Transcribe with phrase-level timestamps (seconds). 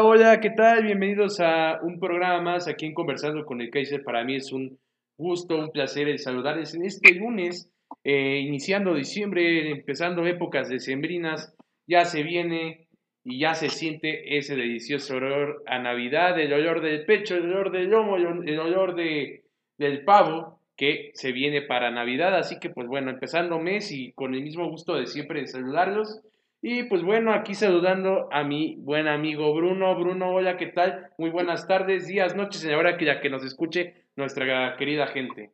[0.00, 0.84] Hola, hola, ¿qué tal?
[0.84, 4.04] Bienvenidos a un programa más aquí en Conversando con el Kaiser.
[4.04, 4.78] Para mí es un
[5.16, 7.68] gusto, un placer el saludarles en este lunes,
[8.04, 11.52] eh, iniciando diciembre, empezando épocas decembrinas.
[11.88, 12.86] Ya se viene
[13.24, 17.72] y ya se siente ese delicioso olor a Navidad, el olor del pecho, el olor
[17.72, 19.42] del lomo, el olor de,
[19.78, 22.36] del pavo que se viene para Navidad.
[22.36, 26.22] Así que, pues bueno, empezando mes y con el mismo gusto de siempre de saludarlos.
[26.60, 29.94] Y pues bueno, aquí saludando a mi buen amigo Bruno.
[29.94, 31.12] Bruno, hola, ¿qué tal?
[31.16, 35.52] Muy buenas tardes, días, noches, hora que ya que nos escuche nuestra querida gente.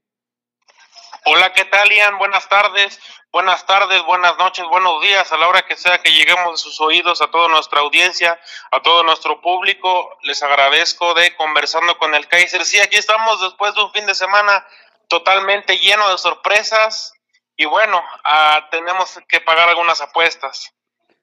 [1.27, 2.17] Hola, ¿qué tal, Ian?
[2.17, 2.99] Buenas tardes,
[3.31, 6.81] buenas tardes, buenas noches, buenos días, a la hora que sea que lleguemos a sus
[6.81, 8.41] oídos, a toda nuestra audiencia,
[8.71, 10.17] a todo nuestro público.
[10.23, 12.65] Les agradezco de conversando con el Kaiser.
[12.65, 14.67] Sí, aquí estamos después de un fin de semana
[15.09, 17.13] totalmente lleno de sorpresas.
[17.57, 20.75] Y bueno, ah, tenemos que pagar algunas apuestas.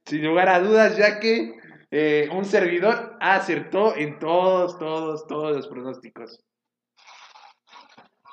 [0.06, 1.54] Sin lugar a dudas, ya que
[1.92, 6.40] eh, un servidor acertó en todos, todos, todos los pronósticos.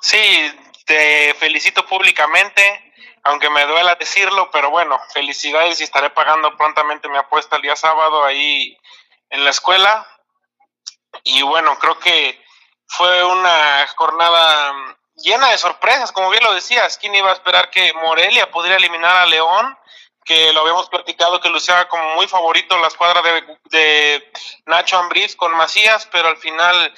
[0.01, 0.53] Sí,
[0.87, 2.63] te felicito públicamente,
[3.25, 7.77] aunque me duela decirlo, pero bueno, felicidades y estaré pagando prontamente mi apuesta el día
[7.77, 8.77] sábado ahí
[9.31, 10.07] en la escuela.
[11.25, 12.41] Y bueno, creo que
[12.87, 14.73] fue una jornada
[15.17, 16.97] llena de sorpresas, como bien lo decías.
[16.97, 19.77] ¿Quién iba a esperar que Morelia pudiera eliminar a León?
[20.29, 23.23] Que lo habíamos platicado que lucía como muy favorito la escuadra
[23.71, 24.31] de,
[24.67, 26.93] Nacho Ambriz con Macías, pero al final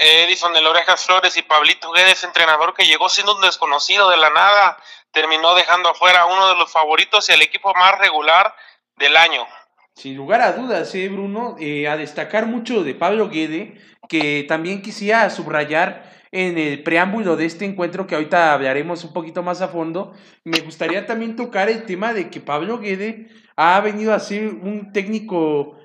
[0.00, 4.30] Edison de Orejas Flores y Pablito Guedes, entrenador que llegó siendo un desconocido de la
[4.30, 4.78] nada,
[5.10, 8.54] terminó dejando afuera a uno de los favoritos y el equipo más regular
[8.96, 9.46] del año.
[9.94, 13.78] Sin lugar a dudas, ¿eh, Bruno, eh, a destacar mucho de Pablo Guede,
[14.08, 19.42] que también quisiera subrayar en el preámbulo de este encuentro que ahorita hablaremos un poquito
[19.42, 24.14] más a fondo, me gustaría también tocar el tema de que Pablo Guede ha venido
[24.14, 25.78] a ser un técnico,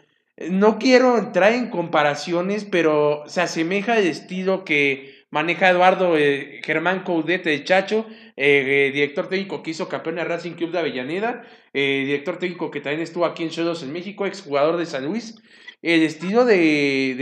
[0.49, 7.03] no quiero entrar en comparaciones, pero se asemeja al estilo que maneja Eduardo eh, Germán
[7.03, 8.05] Coudete de Chacho,
[8.37, 11.43] eh, eh, director técnico que hizo campeón de Racing Club de Avellaneda,
[11.73, 15.35] director técnico que también estuvo aquí en Cholos en México, exjugador de San Luis
[15.81, 17.15] el estilo de,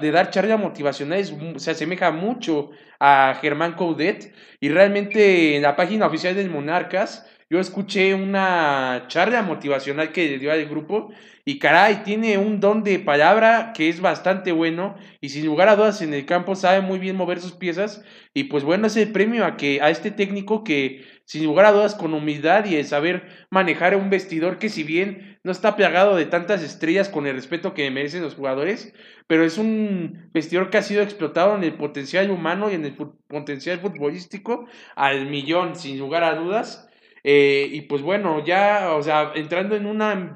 [0.00, 6.06] de, dar charla motivacionales se asemeja mucho a Germán Coudet y realmente en la página
[6.06, 11.12] oficial del Monarcas yo escuché una charla motivacional que dio al grupo
[11.44, 15.76] y caray, tiene un don de palabra que es bastante bueno y sin lugar a
[15.76, 18.02] dudas en el campo sabe muy bien mover sus piezas
[18.34, 21.72] y pues bueno es el premio a que a este técnico que sin lugar a
[21.72, 26.16] dudas con humildad y el saber manejar un vestidor que si bien no está plagado
[26.16, 28.92] de tantas estrellas con el respeto que merecen los jugadores,
[29.28, 32.96] pero es un vestidor que ha sido explotado en el potencial humano y en el
[32.96, 36.85] potencial futbolístico al millón, sin lugar a dudas.
[37.28, 39.84] Eh, y pues bueno, ya, o sea, entrando en,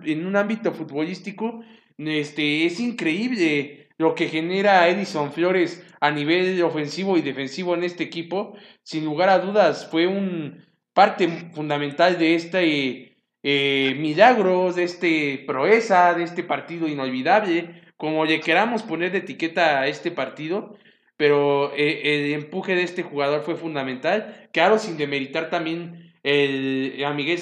[0.04, 1.62] en un ámbito futbolístico,
[1.96, 8.02] este, es increíble lo que genera Edison Flores a nivel ofensivo y defensivo en este
[8.02, 8.56] equipo.
[8.82, 16.14] Sin lugar a dudas, fue un parte fundamental de este eh, milagro, de este proeza,
[16.14, 20.76] de este partido inolvidable, como le queramos poner de etiqueta a este partido
[21.16, 24.48] pero eh, el empuje de este jugador fue fundamental.
[24.54, 27.38] Claro, sin demeritar también el, a Miguel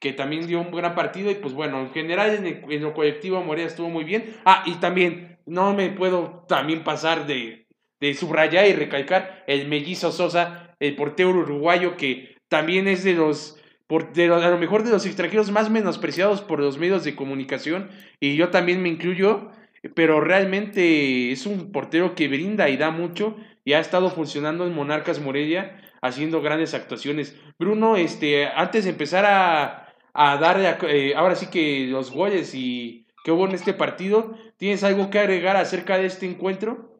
[0.00, 1.30] que también dio un gran partido.
[1.30, 4.36] Y pues bueno, en general en, lo colectivo Morelia estuvo muy bien.
[4.44, 7.66] Ah, y también no me puedo también pasar de,
[8.00, 13.58] de subrayar y recalcar el mellizo Sosa, el portero uruguayo, que también es de los
[13.90, 17.88] a lo mejor de los extranjeros más menospreciados por los medios de comunicación,
[18.20, 19.50] y yo también me incluyo,
[19.94, 24.74] pero realmente es un portero que brinda y da mucho, y ha estado funcionando en
[24.74, 27.34] Monarcas Morelia, haciendo grandes actuaciones.
[27.58, 33.06] Bruno, este, antes de empezar a, a dar eh, ahora sí que los goles y
[33.24, 36.98] qué hubo en este partido, ¿tienes algo que agregar acerca de este encuentro?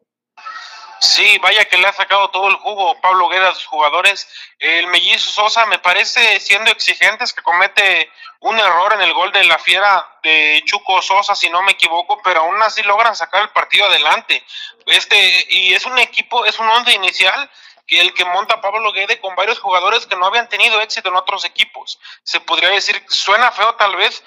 [1.01, 4.29] Sí, vaya que le ha sacado todo el jugo Pablo Gueda a sus jugadores.
[4.59, 9.45] El mellizo Sosa me parece, siendo exigentes, que comete un error en el gol de
[9.45, 13.51] la fiera de Chuco Sosa, si no me equivoco, pero aún así logran sacar el
[13.51, 14.43] partido adelante.
[14.87, 17.49] Este, y es un equipo, es un once inicial
[17.89, 21.17] que el que monta Pablo Guede con varios jugadores que no habían tenido éxito en
[21.17, 21.99] otros equipos.
[22.23, 24.23] Se podría decir, suena feo tal vez,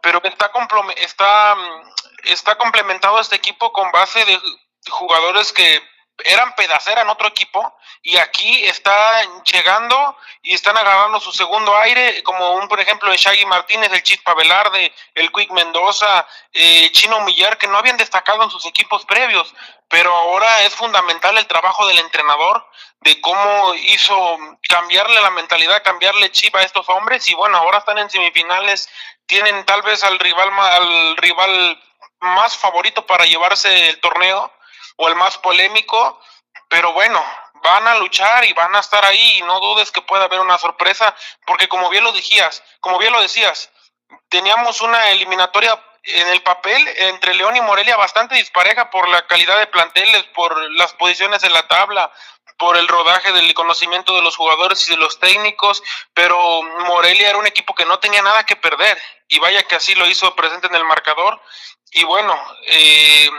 [0.00, 0.50] pero está,
[0.96, 1.56] está,
[2.22, 4.40] está complementado este equipo con base de
[4.88, 5.82] jugadores que
[6.24, 12.22] eran pedacera en otro equipo y aquí están llegando y están agarrando su segundo aire,
[12.22, 17.20] como un, por ejemplo, el Shaggy Martínez, el Chispa Velarde, el Quick Mendoza, eh, Chino
[17.20, 19.54] Millar, que no habían destacado en sus equipos previos,
[19.88, 22.66] pero ahora es fundamental el trabajo del entrenador
[23.00, 24.38] de cómo hizo
[24.68, 27.28] cambiarle la mentalidad, cambiarle chip a estos hombres.
[27.28, 28.88] Y bueno, ahora están en semifinales,
[29.26, 31.82] tienen tal vez al rival al rival
[32.20, 34.52] más favorito para llevarse el torneo
[35.00, 36.20] o el más polémico,
[36.68, 37.24] pero bueno,
[37.62, 40.58] van a luchar y van a estar ahí y no dudes que pueda haber una
[40.58, 41.14] sorpresa,
[41.46, 43.70] porque como bien lo decías, como bien lo decías,
[44.28, 49.58] teníamos una eliminatoria en el papel entre León y Morelia bastante dispareja por la calidad
[49.58, 52.12] de planteles, por las posiciones en la tabla,
[52.58, 55.82] por el rodaje del conocimiento de los jugadores y de los técnicos,
[56.12, 58.98] pero Morelia era un equipo que no tenía nada que perder
[59.28, 61.40] y vaya que así lo hizo presente en el marcador
[61.92, 63.30] y bueno, eh,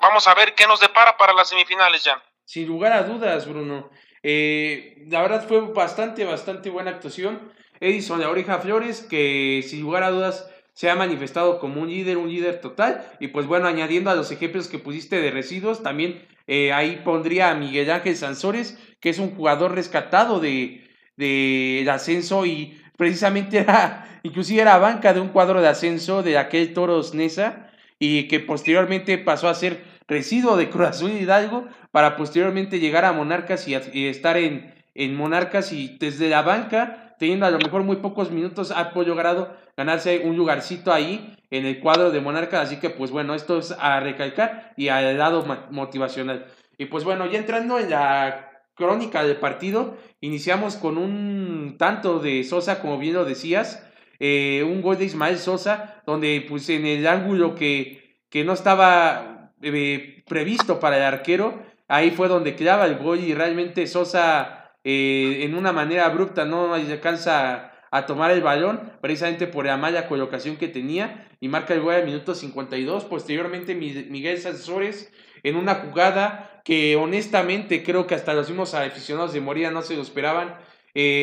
[0.00, 2.22] vamos a ver qué nos depara para las semifinales ya.
[2.44, 3.90] Sin lugar a dudas, Bruno.
[4.22, 7.52] Eh, la verdad fue bastante, bastante buena actuación.
[7.80, 12.16] Edison La Oreja Flores, que sin lugar a dudas se ha manifestado como un líder,
[12.16, 13.06] un líder total.
[13.20, 17.50] Y pues bueno, añadiendo a los ejemplos que pusiste de residuos, también eh, ahí pondría
[17.50, 24.20] a Miguel Ángel Sansores, que es un jugador rescatado de, de, ascenso y precisamente era,
[24.22, 27.65] inclusive era banca de un cuadro de ascenso de aquel Toros Nesa
[27.98, 33.12] y que posteriormente pasó a ser residuo de Cruz Azul Hidalgo para posteriormente llegar a
[33.12, 33.74] Monarcas y,
[34.06, 38.70] estar en, en Monarcas y desde la banca teniendo a lo mejor muy pocos minutos,
[38.70, 42.60] ha logrado ganarse un lugarcito ahí en el cuadro de Monarca.
[42.60, 46.46] Así que, pues bueno, esto es a recalcar y al lado motivacional.
[46.78, 52.44] Y pues bueno, ya entrando en la crónica del partido, iniciamos con un tanto de
[52.44, 53.85] Sosa, como bien lo decías,
[54.18, 59.52] eh, un gol de Ismael Sosa, donde pues en el ángulo que, que no estaba
[59.62, 65.40] eh, previsto para el arquero, ahí fue donde clava el gol y realmente Sosa eh,
[65.42, 70.56] en una manera abrupta no alcanza a tomar el balón, precisamente por la mala colocación
[70.56, 73.04] que tenía, y marca el gol al minuto 52.
[73.04, 79.40] Posteriormente, Miguel Sansores, en una jugada que honestamente creo que hasta los mismos aficionados de
[79.40, 80.56] Moría no se lo esperaban,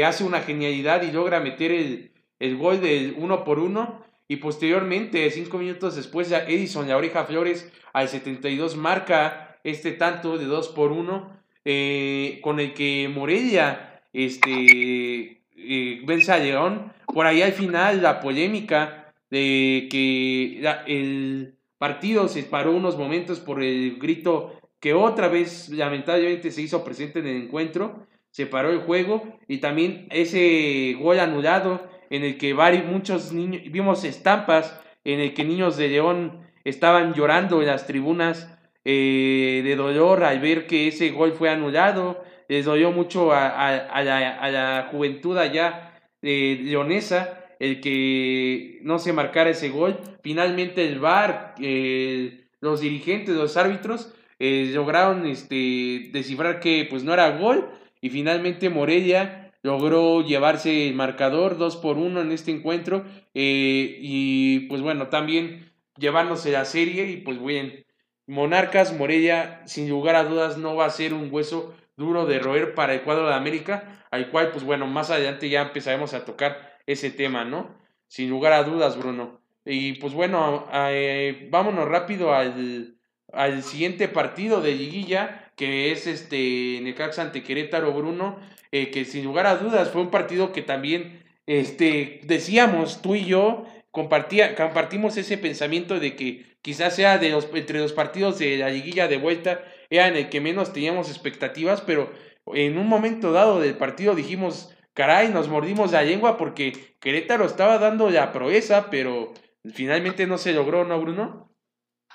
[0.05, 2.12] hace una genialidad y logra meter el,
[2.43, 4.03] el gol del uno por uno.
[4.27, 10.45] Y posteriormente, cinco minutos después, Edison La Oreja Flores al 72 marca este tanto de
[10.45, 16.91] 2 por 1 eh, con el que Morelia este, eh, vence a León.
[17.07, 23.63] Por ahí al final la polémica de que el partido se paró unos momentos por
[23.63, 28.79] el grito que otra vez lamentablemente se hizo presente en el encuentro, se paró el
[28.79, 35.19] juego y también ese gol anulado en el que varios, muchos niños, vimos estampas en
[35.19, 38.55] el que niños de León estaban llorando en las tribunas
[38.85, 44.29] eh, de dolor al ver que ese gol fue anulado, les dolió mucho a, la,
[44.29, 49.99] a la, juventud allá de leonesa el que no se marcara ese gol.
[50.21, 57.11] Finalmente el VAR, eh, los dirigentes, los árbitros, eh, lograron este, descifrar que pues no
[57.11, 57.71] era gol
[58.01, 64.81] y finalmente Morelia logró llevarse el marcador 2 por 1 en este encuentro y pues
[64.81, 67.83] bueno, también llevándose la serie y pues bien,
[68.25, 72.73] Monarcas Morelia, sin lugar a dudas, no va a ser un hueso duro de roer
[72.73, 76.77] para el cuadro de América, al cual, pues bueno, más adelante ya empezaremos a tocar
[76.85, 77.75] ese tema, ¿no?
[78.07, 79.41] Sin lugar a dudas, Bruno.
[79.65, 82.97] Y pues bueno, eh, vámonos rápido al,
[83.33, 88.39] al, siguiente partido de Liguilla, que es este Necaxa ante Querétaro, Bruno,
[88.71, 93.25] eh, que sin lugar a dudas fue un partido que también este, decíamos tú y
[93.25, 98.57] yo, compartía, compartimos ese pensamiento de que quizás sea de los, entre los partidos de
[98.57, 102.11] la liguilla de vuelta, era en el que menos teníamos expectativas, pero
[102.53, 107.77] en un momento dado del partido dijimos, caray, nos mordimos la lengua porque Querétaro estaba
[107.77, 109.33] dando la proeza, pero
[109.73, 111.52] finalmente no se logró, ¿no, Bruno?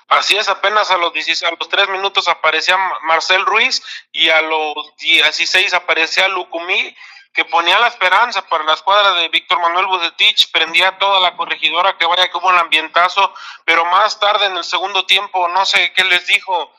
[0.09, 4.41] Así es, apenas a los, 16, a los 3 minutos aparecía Marcel Ruiz y a
[4.41, 6.95] los 16 aparecía Lucumí
[7.31, 11.95] que ponía la esperanza para la escuadra de Víctor Manuel Bucetich, prendía toda la corregidora,
[11.97, 13.33] que vaya que hubo un ambientazo,
[13.65, 16.73] pero más tarde en el segundo tiempo, no sé qué les dijo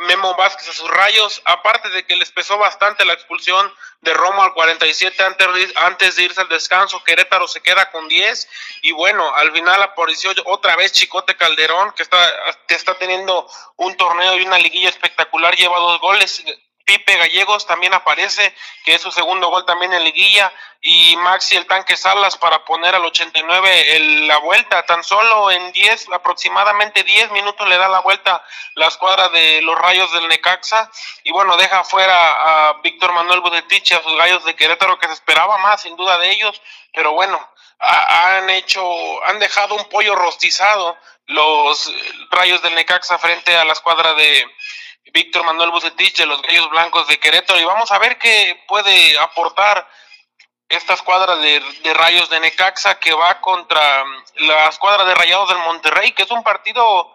[0.00, 4.42] Memo Vázquez a sus rayos, aparte de que les pesó bastante la expulsión de Romo
[4.42, 8.48] al 47 antes, antes de irse al descanso, Querétaro se queda con 10
[8.82, 12.18] y bueno, al final apareció otra vez Chicote Calderón, que está,
[12.68, 16.44] que está teniendo un torneo y una liguilla espectacular, lleva dos goles,
[16.86, 21.66] Pipe Gallegos también aparece, que es su segundo gol también en liguilla, y Maxi el
[21.66, 27.32] tanque Salas para poner al 89 el, la vuelta, tan solo en 10, aproximadamente 10
[27.32, 28.40] minutos le da la vuelta
[28.74, 30.88] la escuadra de los Rayos del Necaxa,
[31.24, 35.14] y bueno, deja fuera a Víctor Manuel Budetich a sus gallos de Querétaro, que se
[35.14, 36.62] esperaba más sin duda de ellos,
[36.94, 37.40] pero bueno,
[37.80, 38.80] han hecho,
[39.24, 41.92] han dejado un pollo rostizado los
[42.30, 44.46] Rayos del Necaxa frente a la escuadra de
[45.12, 49.18] Víctor Manuel Bucetich de los Gallos Blancos de Querétaro y vamos a ver qué puede
[49.18, 49.88] aportar
[50.68, 51.62] esta escuadra de,
[51.94, 54.04] Rayos de Necaxa que va contra
[54.38, 57.14] la escuadra de Rayados del Monterrey, que es un partido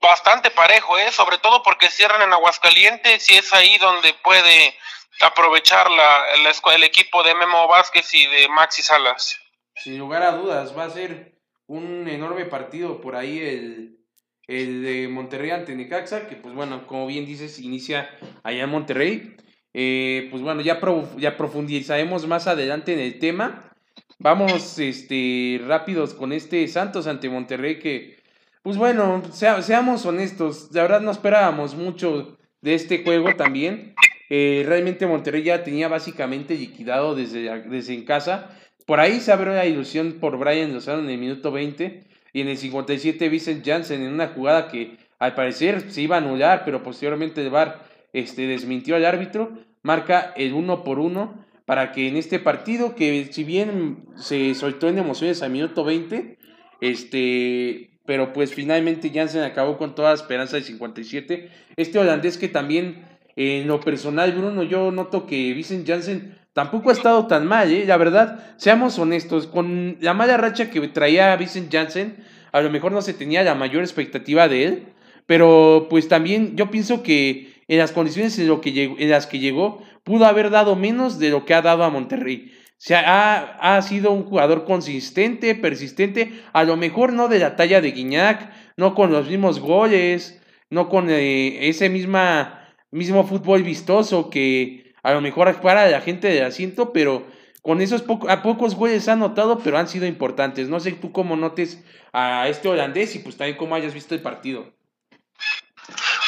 [0.00, 1.12] bastante parejo, ¿eh?
[1.12, 4.76] sobre todo porque cierran en Aguascalientes y es ahí donde puede
[5.20, 6.26] aprovechar la,
[6.74, 9.38] el equipo de Memo Vázquez y de Maxi Salas.
[9.76, 11.34] Sin lugar a dudas, va a ser
[11.66, 14.03] un enorme partido por ahí el,
[14.46, 18.10] el de Monterrey ante Necaxa, que pues bueno, como bien dices, inicia
[18.42, 19.36] allá en Monterrey.
[19.72, 20.80] Eh, pues bueno, ya,
[21.18, 23.72] ya profundizaremos más adelante en el tema.
[24.18, 28.16] Vamos este, rápidos con este Santos ante Monterrey que,
[28.62, 33.94] pues bueno, seamos honestos, de verdad no esperábamos mucho de este juego también.
[34.30, 38.50] Eh, realmente Monterrey ya tenía básicamente liquidado desde, desde en casa.
[38.86, 42.48] Por ahí se abrió la ilusión por Brian Lozano en el minuto 20 y en
[42.48, 46.82] el 57 Vincent Janssen en una jugada que al parecer se iba a anular, pero
[46.82, 52.16] posteriormente el VAR este, desmintió al árbitro, marca el uno por uno para que en
[52.16, 56.36] este partido, que si bien se soltó en emociones a minuto 20,
[56.80, 61.48] este, pero pues finalmente Jansen acabó con toda esperanza de 57.
[61.76, 63.04] Este holandés que también,
[63.36, 67.84] en lo personal, Bruno, yo noto que Vincent Jansen tampoco ha estado tan mal, ¿eh?
[67.84, 72.92] la verdad, seamos honestos, con la mala racha que traía Vincent Jansen, a lo mejor
[72.92, 74.86] no se tenía la mayor expectativa de él,
[75.26, 80.50] pero pues también yo pienso que en las condiciones en las que llegó, pudo haber
[80.50, 82.52] dado menos de lo que ha dado a Monterrey.
[82.54, 87.56] O sea, ha, ha, sido un jugador consistente, persistente, a lo mejor no de la
[87.56, 93.62] talla de Guiñac, no con los mismos goles, no con eh, ese misma, mismo fútbol
[93.62, 97.24] vistoso que a lo mejor para la gente del asiento, pero
[97.62, 100.68] con esos a pocos goles han notado, pero han sido importantes.
[100.68, 104.20] No sé tú cómo notes a este holandés y pues también cómo hayas visto el
[104.22, 104.66] partido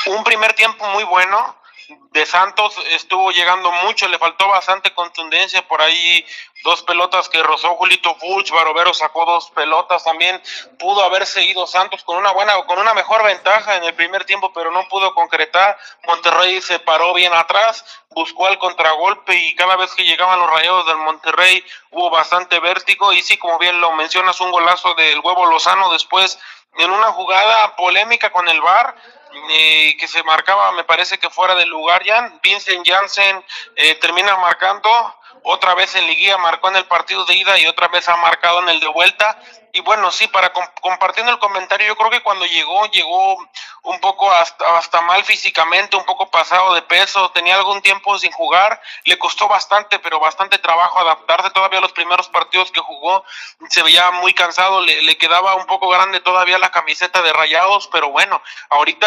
[0.07, 1.57] un primer tiempo muy bueno.
[1.89, 6.27] De Santos estuvo llegando mucho, le faltó bastante contundencia por ahí,
[6.65, 10.43] dos pelotas que rozó Julito Fulch, Barovero sacó dos pelotas también,
[10.79, 14.53] pudo haber seguido Santos con una buena, con una mejor ventaja en el primer tiempo,
[14.53, 15.79] pero no pudo concretar.
[16.07, 20.87] Monterrey se paró bien atrás, buscó el contragolpe y cada vez que llegaban los rayados
[20.87, 25.47] del Monterrey hubo bastante vértigo y sí, como bien lo mencionas, un golazo del huevo
[25.47, 26.39] Lozano después
[26.79, 28.97] en una jugada polémica con el VAR
[29.51, 32.33] eh, que se marcaba, me parece que fuera del lugar ya.
[32.43, 33.45] Vincent Janssen
[33.77, 34.91] eh, termina marcando,
[35.49, 38.59] otra vez en Liguilla marcó en el partido de ida y otra vez ha marcado
[38.61, 39.39] en el de vuelta.
[39.73, 43.37] Y bueno, sí, para compartiendo el comentario, yo creo que cuando llegó, llegó
[43.83, 48.33] un poco hasta, hasta mal físicamente, un poco pasado de peso, tenía algún tiempo sin
[48.33, 51.51] jugar, le costó bastante, pero bastante trabajo adaptarse.
[51.51, 53.23] Todavía a los primeros partidos que jugó,
[53.69, 57.87] se veía muy cansado, le, le quedaba un poco grande todavía la camiseta de rayados,
[57.93, 59.07] pero bueno, ahorita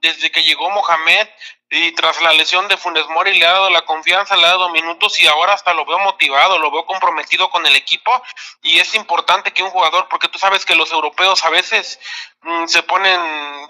[0.00, 1.26] desde que llegó Mohamed,
[1.74, 4.68] y tras la lesión de Funes Mori le ha dado la confianza, le ha dado
[4.68, 8.22] minutos y ahora hasta lo veo motivado, lo veo comprometido con el equipo
[8.60, 11.98] y es importante que un jugador, porque tú sabes que los europeos a veces
[12.42, 13.18] mm, se ponen,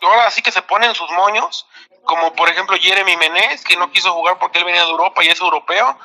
[0.03, 1.69] ahora sí que se ponen sus moños,
[2.03, 5.29] como por ejemplo Jeremy Menez, que no quiso jugar porque él venía de Europa y
[5.29, 5.97] es europeo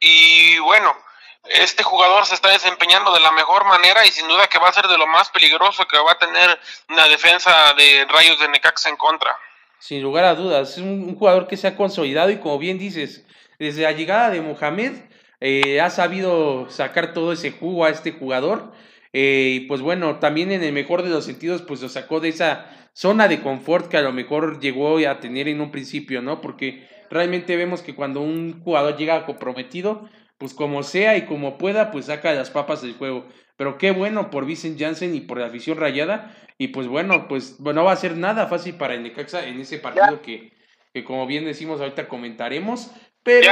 [0.00, 0.96] y bueno,
[1.44, 4.72] este jugador se está desempeñando de la mejor manera y sin duda que va a
[4.72, 8.88] ser de lo más peligroso que va a tener una defensa de Rayos de Necaxa
[8.88, 9.38] en contra.
[9.78, 13.26] Sin lugar a dudas, es un, jugador que se ha consolidado y como bien dices,
[13.58, 14.92] desde la llegada de Mohamed
[15.40, 18.72] eh, ha sabido sacar todo ese jugo a este jugador.
[19.12, 22.30] Eh, y pues bueno, también en el mejor de los sentidos, pues lo sacó de
[22.30, 26.40] esa zona de confort que a lo mejor llegó a tener en un principio, ¿no?
[26.40, 31.90] Porque realmente vemos que cuando un jugador llega comprometido, pues como sea y como pueda,
[31.90, 33.26] pues saca las papas del juego.
[33.56, 36.34] Pero qué bueno por Vincent Janssen y por la afición rayada.
[36.58, 39.60] Y pues bueno, pues bueno, no va a ser nada fácil para el Necaxa en
[39.60, 40.52] ese partido que,
[40.94, 42.90] que, como bien decimos ahorita comentaremos.
[43.22, 43.50] Pero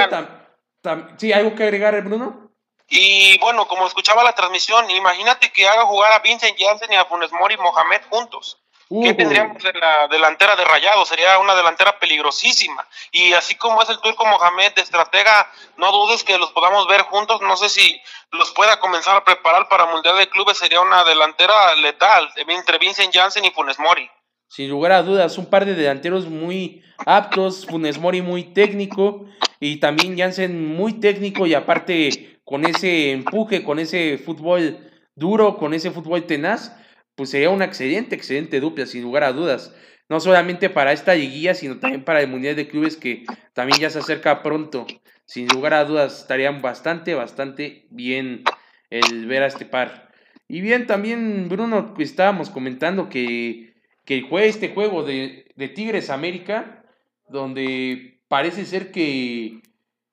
[1.19, 2.51] sí, ¿algo que agregar, Bruno?
[2.89, 7.05] Y bueno, como escuchaba la transmisión, imagínate que haga jugar a Vincent Janssen y a
[7.07, 8.64] Funes Mori Mohamed juntos.
[9.03, 11.05] ¿Qué tendríamos en la delantera de Rayado?
[11.05, 12.87] Sería una delantera peligrosísima.
[13.13, 17.03] Y así como es el Turco Mohamed de estratega, no dudes que los podamos ver
[17.03, 17.41] juntos.
[17.41, 20.59] No sé si los pueda comenzar a preparar para Mundial de Clubes.
[20.59, 24.09] Sería una delantera letal entre Vincent Janssen y Funes Mori.
[24.49, 27.67] Sin lugar a dudas, un par de delanteros muy aptos.
[27.67, 29.25] Funes Mori muy técnico.
[29.59, 35.75] Y también Janssen muy técnico y aparte con ese empuje, con ese fútbol duro, con
[35.75, 36.73] ese fútbol tenaz
[37.17, 39.75] pues sería una excelente, excelente dupla, sin lugar a dudas.
[40.09, 43.91] No solamente para esta liguilla, sino también para el Mundial de Clubes que también ya
[43.91, 44.87] se acerca pronto.
[45.25, 48.45] Sin lugar a dudas, estarían bastante, bastante bien
[48.91, 50.11] el ver a este par.
[50.47, 56.85] Y bien, también, Bruno, estábamos comentando que, que juega este juego de, de Tigres América,
[57.29, 59.63] donde parece ser que,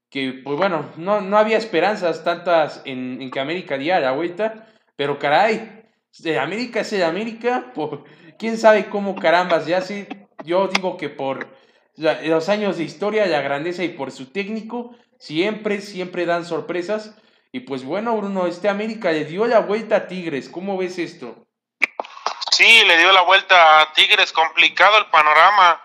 [0.10, 4.70] que pues bueno, no, no había esperanzas tantas en, en que América diera la vuelta,
[4.96, 5.81] pero caray,
[6.20, 8.04] de América es de América, por
[8.38, 10.08] quién sabe cómo carambas, ya sí,
[10.44, 11.56] yo digo que por
[11.96, 17.16] los años de historia, la grandeza y por su técnico, siempre, siempre dan sorpresas.
[17.52, 21.46] Y pues bueno, Bruno, este América le dio la vuelta a Tigres, ¿cómo ves esto?
[22.52, 25.82] Sí, le dio la vuelta a Tigres, complicado el panorama.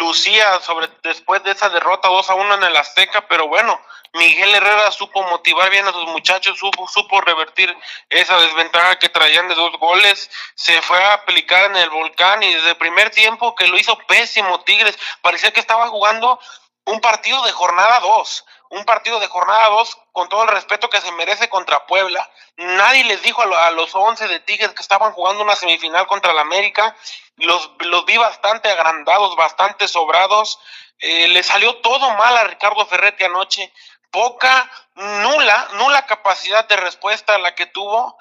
[0.00, 3.80] Lucía sobre después de esa derrota 2 a 1 en el Azteca, pero bueno,
[4.14, 7.76] Miguel Herrera supo motivar bien a sus muchachos, supo, supo revertir
[8.08, 12.54] esa desventaja que traían de dos goles, se fue a aplicar en el volcán y
[12.54, 16.38] desde el primer tiempo que lo hizo pésimo Tigres, parecía que estaba jugando
[16.84, 21.00] un partido de jornada 2 un partido de jornada 2 con todo el respeto que
[21.00, 22.28] se merece contra Puebla.
[22.56, 26.38] Nadie les dijo a, los 11 de Tigres que estaban jugando una semifinal contra el
[26.38, 26.96] América.
[27.36, 30.58] Los, los vi bastante agrandados, bastante sobrados.
[30.98, 33.72] Eh, le salió todo mal a Ricardo Ferretti anoche
[34.16, 38.16] poca, nula, nula capacidad de respuesta la que tuvo.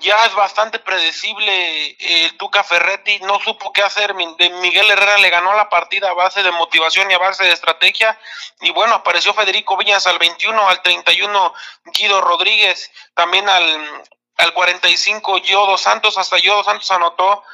[0.00, 4.14] Ya es bastante predecible el eh, Tuca Ferretti, no supo qué hacer.
[4.14, 8.18] Miguel Herrera le ganó la partida a base de motivación y a base de estrategia.
[8.62, 11.52] Y bueno, apareció Federico Viñas al 21, al 31
[11.92, 14.02] Guido Rodríguez, también al,
[14.38, 17.44] al 45 Yodo Santos, hasta Yodo Santos anotó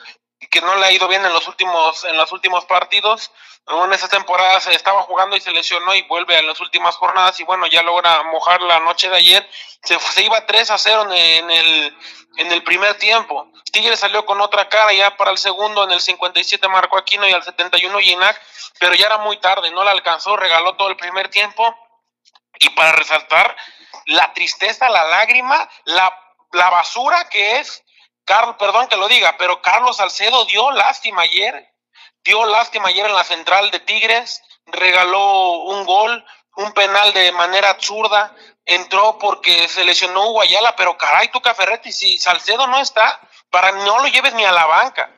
[0.49, 3.31] que no le ha ido bien en los últimos en los últimos partidos
[3.85, 7.39] en esa temporada se estaba jugando y se lesionó y vuelve en las últimas jornadas
[7.41, 9.49] y bueno, ya logra mojar la noche de ayer.
[9.83, 11.97] Se, se iba 3 a 0 en el,
[12.37, 13.51] en el primer tiempo.
[13.73, 17.33] Tigre salió con otra cara ya para el segundo, en el 57 marcó Aquino y
[17.33, 18.41] al 71 Ginac,
[18.81, 21.77] pero ya era muy tarde, no la alcanzó, regaló todo el primer tiempo.
[22.59, 23.57] Y para resaltar
[24.07, 26.13] la tristeza, la lágrima, la,
[26.53, 27.85] la basura que es,
[28.31, 31.71] Carlos, perdón que lo diga, pero Carlos Salcedo dio lástima ayer
[32.25, 36.25] dio lástima ayer en la central de Tigres, regaló un gol,
[36.57, 42.19] un penal de manera absurda, entró porque se lesionó Guayala, pero caray, tú Caferretti, si
[42.19, 45.11] Salcedo no está, para no lo lleves ni a la banca.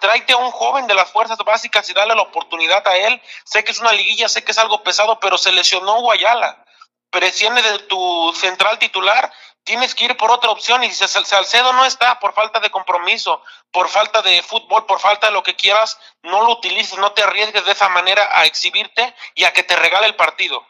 [0.00, 3.22] tráete a un joven de las fuerzas básicas y dale la oportunidad a él.
[3.44, 6.64] Sé que es una liguilla, sé que es algo pesado, pero se lesionó Guayala.
[7.10, 9.32] Presione de tu central titular
[9.64, 13.42] tienes que ir por otra opción y si Salcedo no está por falta de compromiso,
[13.72, 17.22] por falta de fútbol, por falta de lo que quieras, no lo utilices, no te
[17.22, 20.62] arriesgues de esa manera a exhibirte y a que te regale el partido.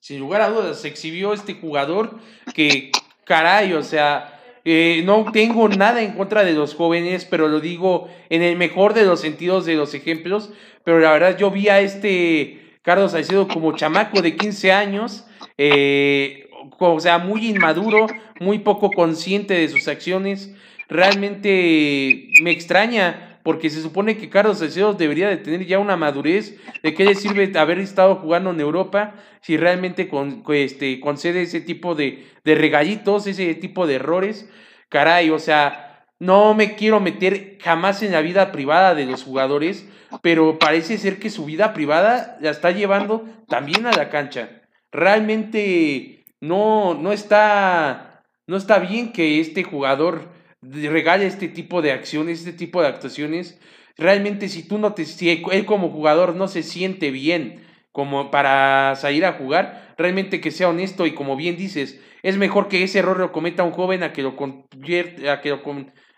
[0.00, 2.20] Sin lugar a dudas, se exhibió este jugador
[2.54, 2.92] que,
[3.24, 8.08] caray, o sea, eh, no tengo nada en contra de los jóvenes, pero lo digo
[8.28, 10.50] en el mejor de los sentidos de los ejemplos,
[10.84, 16.47] pero la verdad yo vi a este Carlos Salcedo como chamaco de 15 años, eh,
[16.78, 18.06] o sea, muy inmaduro,
[18.40, 20.54] muy poco consciente de sus acciones.
[20.88, 26.56] Realmente me extraña porque se supone que Carlos Salcedo debería de tener ya una madurez.
[26.82, 31.60] ¿De qué le sirve haber estado jugando en Europa si realmente con, este, concede ese
[31.60, 34.48] tipo de, de regalitos, ese tipo de errores?
[34.88, 39.86] Caray, o sea, no me quiero meter jamás en la vida privada de los jugadores,
[40.22, 44.62] pero parece ser que su vida privada la está llevando también a la cancha.
[44.90, 50.28] Realmente no, no está, no está bien que este jugador
[50.62, 53.60] regale este tipo de acciones, este tipo de actuaciones.
[53.96, 58.94] Realmente si tú no te, si él como jugador no se siente bien como para
[58.96, 63.00] salir a jugar, realmente que sea honesto y como bien dices, es mejor que ese
[63.00, 65.62] error lo cometa un joven a que lo convierta, a que lo,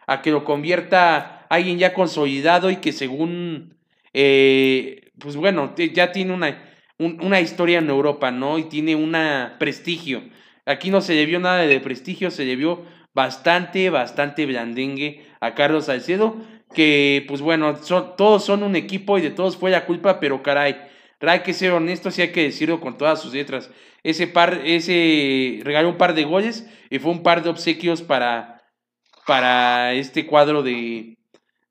[0.06, 3.76] a que lo convierta alguien ya consolidado y que según,
[4.12, 6.69] eh, pues bueno, ya tiene una,
[7.00, 8.58] una historia en Europa, ¿no?
[8.58, 9.16] Y tiene un
[9.58, 10.22] prestigio.
[10.66, 12.84] Aquí no se vio nada de prestigio, se vio
[13.14, 16.36] bastante, bastante blandengue a Carlos Salcedo,
[16.74, 20.42] que pues bueno, son, todos son un equipo y de todos fue la culpa, pero
[20.42, 20.76] caray,
[21.20, 23.70] hay que ser honesto, sí hay que decirlo con todas sus letras.
[24.02, 28.62] Ese par, ese regaló un par de goles y fue un par de obsequios para,
[29.26, 31.16] para este cuadro de,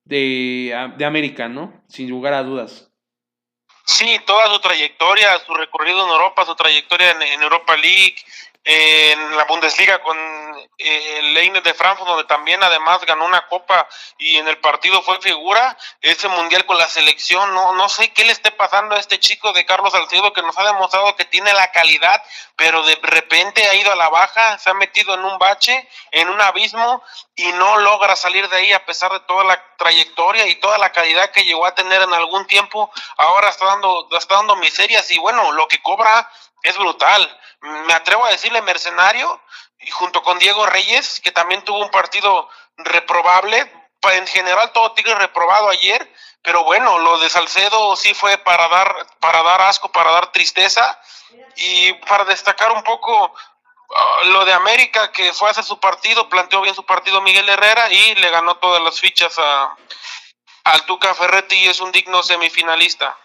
[0.05, 1.83] de, de América, ¿no?
[1.87, 2.88] Sin lugar a dudas.
[3.89, 8.17] Sí, toda su trayectoria, su recorrido en Europa, su trayectoria en, Europa League,
[8.63, 10.17] en la Bundesliga con
[10.77, 15.01] eh, el Leines de Frankfurt, donde también además ganó una copa y en el partido
[15.01, 18.99] fue figura, ese mundial con la selección, no, no sé qué le esté pasando a
[18.99, 22.21] este chico de Carlos Salcedo que nos ha demostrado que tiene la calidad,
[22.55, 26.29] pero de repente ha ido a la baja, se ha metido en un bache, en
[26.29, 27.03] un abismo
[27.35, 30.91] y no logra salir de ahí a pesar de toda la trayectoria y toda la
[30.91, 35.17] calidad que llegó a tener en algún tiempo, ahora está dando, está dando miserias y
[35.17, 36.29] bueno, lo que cobra
[36.63, 37.39] es brutal.
[37.61, 39.41] Me atrevo a decirle mercenario,
[39.79, 43.71] y junto con Diego Reyes, que también tuvo un partido reprobable,
[44.03, 49.07] en general todo Tigre reprobado ayer, pero bueno, lo de Salcedo sí fue para dar,
[49.19, 50.99] para dar asco, para dar tristeza
[51.57, 53.33] y para destacar un poco
[53.93, 57.91] ah, lo de América, que fue a su partido, planteó bien su partido Miguel Herrera
[57.91, 59.75] y le ganó todas las fichas a,
[60.63, 63.17] al Tuca Ferretti y es un digno semifinalista.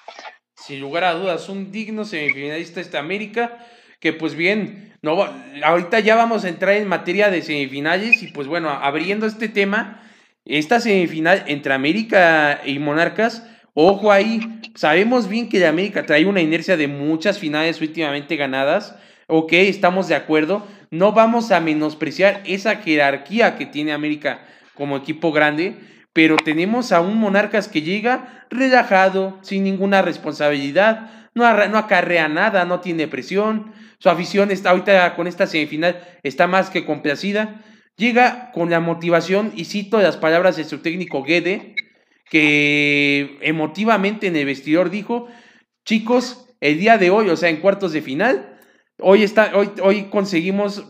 [0.56, 3.58] Sin lugar a dudas, un digno semifinalista este América,
[4.00, 5.26] que pues bien, no,
[5.62, 10.02] ahorita ya vamos a entrar en materia de semifinales y pues bueno, abriendo este tema,
[10.44, 14.40] esta semifinal entre América y Monarcas, ojo ahí,
[14.74, 20.14] sabemos bien que América trae una inercia de muchas finales últimamente ganadas, ok, estamos de
[20.14, 25.76] acuerdo, no vamos a menospreciar esa jerarquía que tiene América como equipo grande,
[26.14, 32.64] pero tenemos a un Monarcas que llega relajado, sin ninguna responsabilidad, no, no acarrea nada,
[32.64, 37.60] no tiene presión, su afición está ahorita con esta semifinal está más que complacida
[37.96, 41.76] Llega con la motivación, y cito las palabras de su técnico Guede,
[42.28, 45.28] que emotivamente en el vestidor dijo,
[45.84, 48.58] chicos, el día de hoy, o sea, en cuartos de final,
[48.98, 50.84] hoy, está, hoy, hoy conseguimos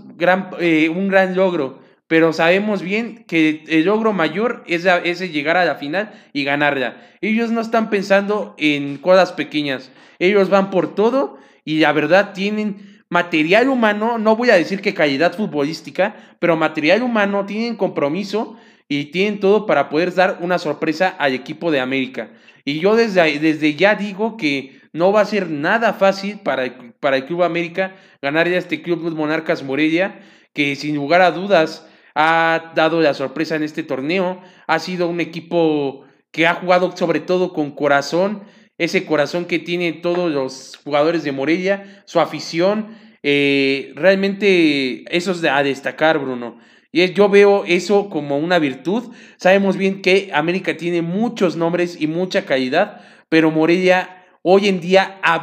[0.61, 1.83] eh, un gran logro,
[2.15, 6.97] pero sabemos bien que el logro mayor es, es llegar a la final y ganarla.
[7.21, 13.03] Ellos no están pensando en cosas pequeñas, ellos van por todo y la verdad tienen
[13.09, 18.57] material humano, no voy a decir que calidad futbolística, pero material humano, tienen compromiso
[18.89, 22.31] y tienen todo para poder dar una sorpresa al equipo de América.
[22.65, 27.17] Y yo desde, desde ya digo que no va a ser nada fácil para, para
[27.17, 30.21] el Club América ganar ya este Club Monarcas Morelia,
[30.53, 35.21] que sin lugar a dudas ha dado la sorpresa en este torneo, ha sido un
[35.21, 38.45] equipo que ha jugado sobre todo con corazón,
[38.79, 45.45] ese corazón que tienen todos los jugadores de Morelia, su afición, eh, realmente eso es
[45.45, 46.59] a destacar, Bruno.
[46.93, 49.13] Y yo veo eso como una virtud.
[49.37, 55.19] Sabemos bien que América tiene muchos nombres y mucha calidad, pero Morelia hoy en día,
[55.23, 55.41] a,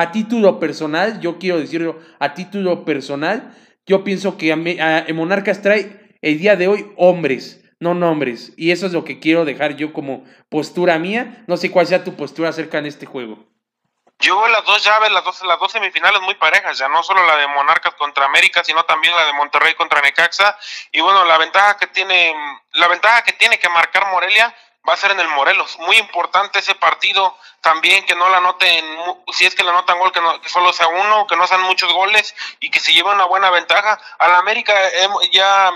[0.00, 3.52] a título personal, yo quiero decirlo a título personal,
[3.86, 4.56] yo pienso que
[5.14, 8.52] Monarcas trae el día de hoy hombres no nombres.
[8.56, 11.42] Y eso es lo que quiero dejar yo como postura mía.
[11.46, 13.38] No sé cuál sea tu postura acerca de este juego.
[14.20, 17.26] Yo veo las dos llaves, las dos, las dos semifinales muy parejas, ya no solo
[17.26, 20.58] la de Monarcas contra América, sino también la de Monterrey contra Necaxa.
[20.92, 22.34] Y bueno, la ventaja que tiene,
[22.74, 24.54] la ventaja que tiene que marcar Morelia
[24.88, 25.78] va a ser en el Morelos.
[25.80, 28.84] Muy importante ese partido también, que no la anoten,
[29.32, 31.60] si es que la anotan gol, que, no, que solo sea uno, que no sean
[31.62, 34.00] muchos goles y que se lleve una buena ventaja.
[34.18, 34.74] A la América
[35.32, 35.70] ya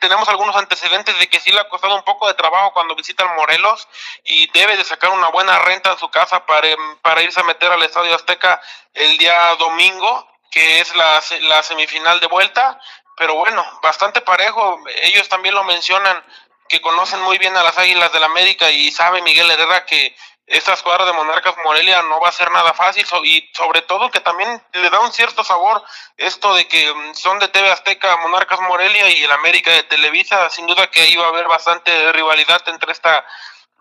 [0.00, 3.24] tenemos algunos antecedentes de que sí le ha costado un poco de trabajo cuando visita
[3.24, 3.88] el Morelos
[4.24, 6.68] y debe de sacar una buena renta en su casa para,
[7.02, 8.60] para irse a meter al Estadio Azteca
[8.92, 12.78] el día domingo, que es la, la semifinal de vuelta.
[13.16, 14.78] Pero bueno, bastante parejo.
[15.02, 16.22] Ellos también lo mencionan
[16.70, 20.14] que conocen muy bien a las Águilas de la América y sabe Miguel Herrera que
[20.46, 24.20] esta escuadra de Monarcas Morelia no va a ser nada fácil y sobre todo que
[24.20, 25.82] también le da un cierto sabor
[26.16, 30.48] esto de que mm, son de TV Azteca Monarcas Morelia y el América de Televisa,
[30.48, 33.26] sin duda que va a haber bastante rivalidad entre esta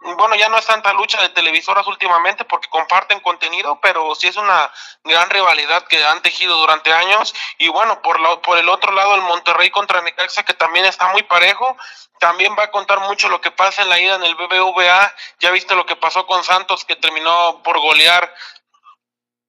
[0.02, 4.38] bueno, ya no es tanta lucha de televisoras últimamente porque comparten contenido, pero sí es
[4.38, 4.72] una
[5.04, 7.36] gran rivalidad que han tejido durante años.
[7.58, 11.10] Y bueno, por, la, por el otro lado, el Monterrey contra Necaxa, que también está
[11.10, 11.76] muy parejo,
[12.20, 15.14] también va a contar mucho lo que pasa en la ida en el BBVA.
[15.40, 18.34] Ya viste lo que pasó con Santos, que terminó por golear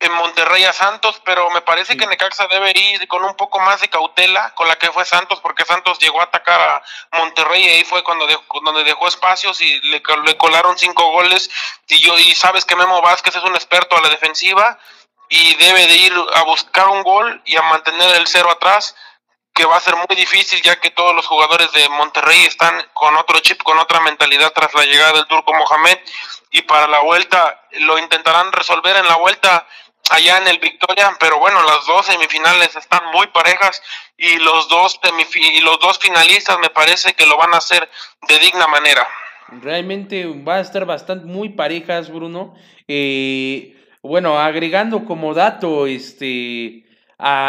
[0.01, 3.83] en Monterrey a Santos, pero me parece que Necaxa debe ir con un poco más
[3.83, 6.83] de cautela con la que fue Santos, porque Santos llegó a atacar a
[7.19, 11.51] Monterrey y ahí fue cuando dejó, donde dejó espacios y le, le, colaron cinco goles.
[11.87, 14.79] Y yo y sabes que Memo Vázquez es un experto a la defensiva
[15.29, 18.97] y debe de ir a buscar un gol y a mantener el cero atrás,
[19.53, 23.15] que va a ser muy difícil ya que todos los jugadores de Monterrey están con
[23.17, 25.99] otro chip, con otra mentalidad tras la llegada del turco Mohamed
[26.51, 29.67] y para la vuelta lo intentarán resolver en la vuelta
[30.11, 33.83] allá en el Victoria, pero bueno, las dos semifinales están muy parejas
[34.16, 35.01] y los dos,
[35.35, 37.88] y los dos finalistas me parece que lo van a hacer
[38.29, 39.07] de digna manera.
[39.62, 42.55] Realmente va a estar bastante muy parejas, Bruno.
[42.87, 46.85] Eh, bueno, agregando como dato, este,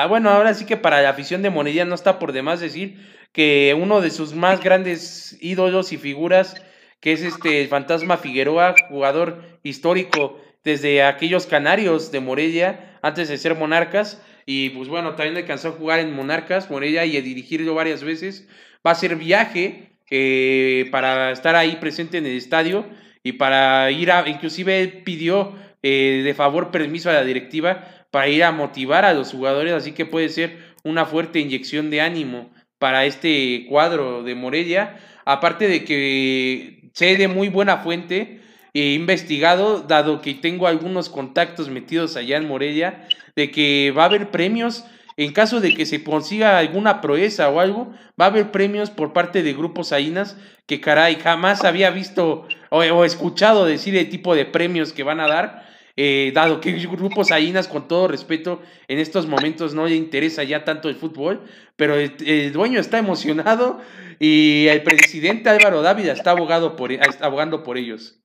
[0.10, 2.98] bueno, ahora sí que para la afición de Monedilla no está por demás decir
[3.32, 6.62] que uno de sus más grandes ídolos y figuras,
[7.00, 13.56] que es este Fantasma Figueroa, jugador histórico desde aquellos canarios de Morelia, antes de ser
[13.56, 14.22] monarcas.
[14.46, 18.48] Y pues bueno, también alcanzó a jugar en Monarcas, Morelia, y a dirigirlo varias veces.
[18.86, 22.86] Va a ser viaje eh, para estar ahí presente en el estadio
[23.24, 28.44] y para ir a, inclusive pidió eh, de favor permiso a la directiva para ir
[28.44, 33.06] a motivar a los jugadores, así que puede ser una fuerte inyección de ánimo para
[33.06, 35.00] este cuadro de Morelia.
[35.24, 38.41] Aparte de que sé de muy buena fuente
[38.74, 44.06] he investigado, dado que tengo algunos contactos metidos allá en Morelia, de que va a
[44.06, 44.86] haber premios
[45.18, 49.14] en caso de que se consiga alguna proeza o algo, va a haber premios por
[49.14, 54.46] parte de grupos AINAS que caray, jamás había visto o, escuchado decir el tipo de
[54.46, 55.70] premios que van a dar.
[55.98, 60.64] Eh, dado que grupos AINAS, con todo respeto, en estos momentos no le interesa ya
[60.64, 61.42] tanto el fútbol,
[61.76, 63.82] pero el, dueño está emocionado
[64.18, 68.21] y el presidente Álvaro Dávila está, abogado por, abogando por ellos.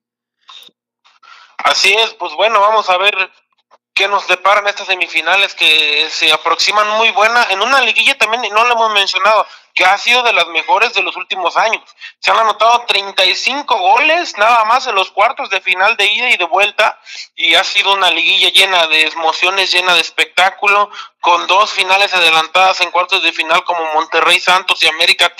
[1.57, 3.15] Así es, pues bueno, vamos a ver
[3.93, 8.49] que nos deparan estas semifinales que se aproximan muy buena en una liguilla también, y
[8.49, 9.45] no lo hemos mencionado,
[9.77, 11.83] que ha sido de las mejores de los últimos años.
[12.19, 16.37] Se han anotado 35 goles nada más en los cuartos de final de ida y
[16.37, 16.99] de vuelta
[17.35, 20.89] y ha sido una liguilla llena de emociones, llena de espectáculo,
[21.21, 25.31] con dos finales adelantadas en cuartos de final como Monterrey Santos y América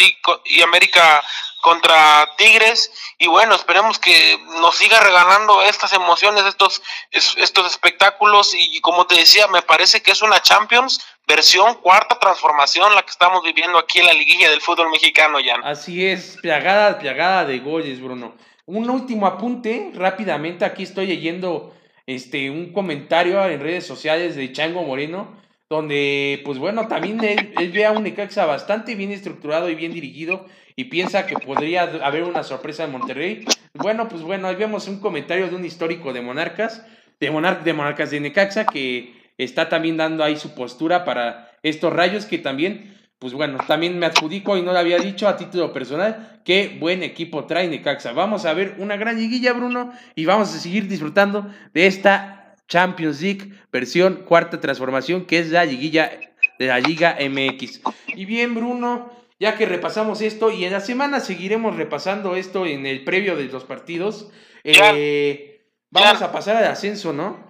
[0.46, 1.24] y América
[1.62, 8.80] contra Tigres y bueno, esperemos que nos siga regalando estas emociones, estos, estos espectáculos y
[8.82, 13.44] como te decía, me parece que es una Champions versión cuarta transformación la que estamos
[13.44, 15.56] viviendo aquí en la liguilla del fútbol mexicano, ya.
[15.64, 18.34] Así es, plagada, plagada de goles, Bruno.
[18.66, 21.74] Un último apunte, rápidamente, aquí estoy leyendo
[22.06, 25.36] este, un comentario en redes sociales de Chango Moreno,
[25.70, 27.22] donde, pues bueno, también
[27.58, 30.46] él, ve a un Necaxa bastante bien estructurado y bien dirigido
[30.78, 33.46] y piensa que podría haber una sorpresa en Monterrey.
[33.74, 36.86] Bueno, pues bueno, ahí vemos un comentario de un histórico de Monarcas,
[37.20, 37.28] de,
[37.64, 42.38] de Monarcas de Necaxa, que está también dando ahí su postura para estos rayos que
[42.38, 46.78] también, pues bueno, también me adjudico y no lo había dicho a título personal, qué
[46.80, 48.12] buen equipo trae Necaxa.
[48.14, 53.22] Vamos a ver una gran liguilla, Bruno, y vamos a seguir disfrutando de esta Champions
[53.22, 56.12] League versión cuarta transformación, que es la liguilla
[56.60, 57.82] de la Liga MX.
[58.16, 62.86] Y bien, Bruno, ya que repasamos esto y en la semana seguiremos repasando esto en
[62.86, 64.30] el previo de los partidos.
[64.64, 67.47] Eh, vamos a pasar al ascenso, ¿no?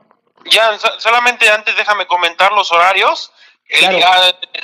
[0.50, 3.32] Ya, solamente antes déjame comentar los horarios.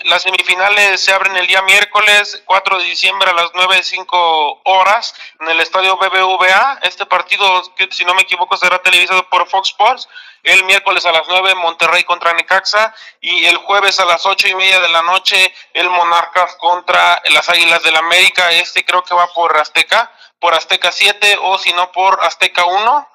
[0.06, 5.50] las semifinales se abren el día miércoles 4 de diciembre a las 9.05 horas en
[5.50, 6.80] el estadio BBVA.
[6.84, 10.08] Este partido, si no me equivoco, será televisado por Fox Sports
[10.44, 14.56] el miércoles a las 9 Monterrey contra Necaxa y el jueves a las ocho y
[14.56, 18.52] media de la noche el Monarcas contra las Águilas del América.
[18.52, 23.08] Este creo que va por Azteca, por Azteca 7 o si no por Azteca 1.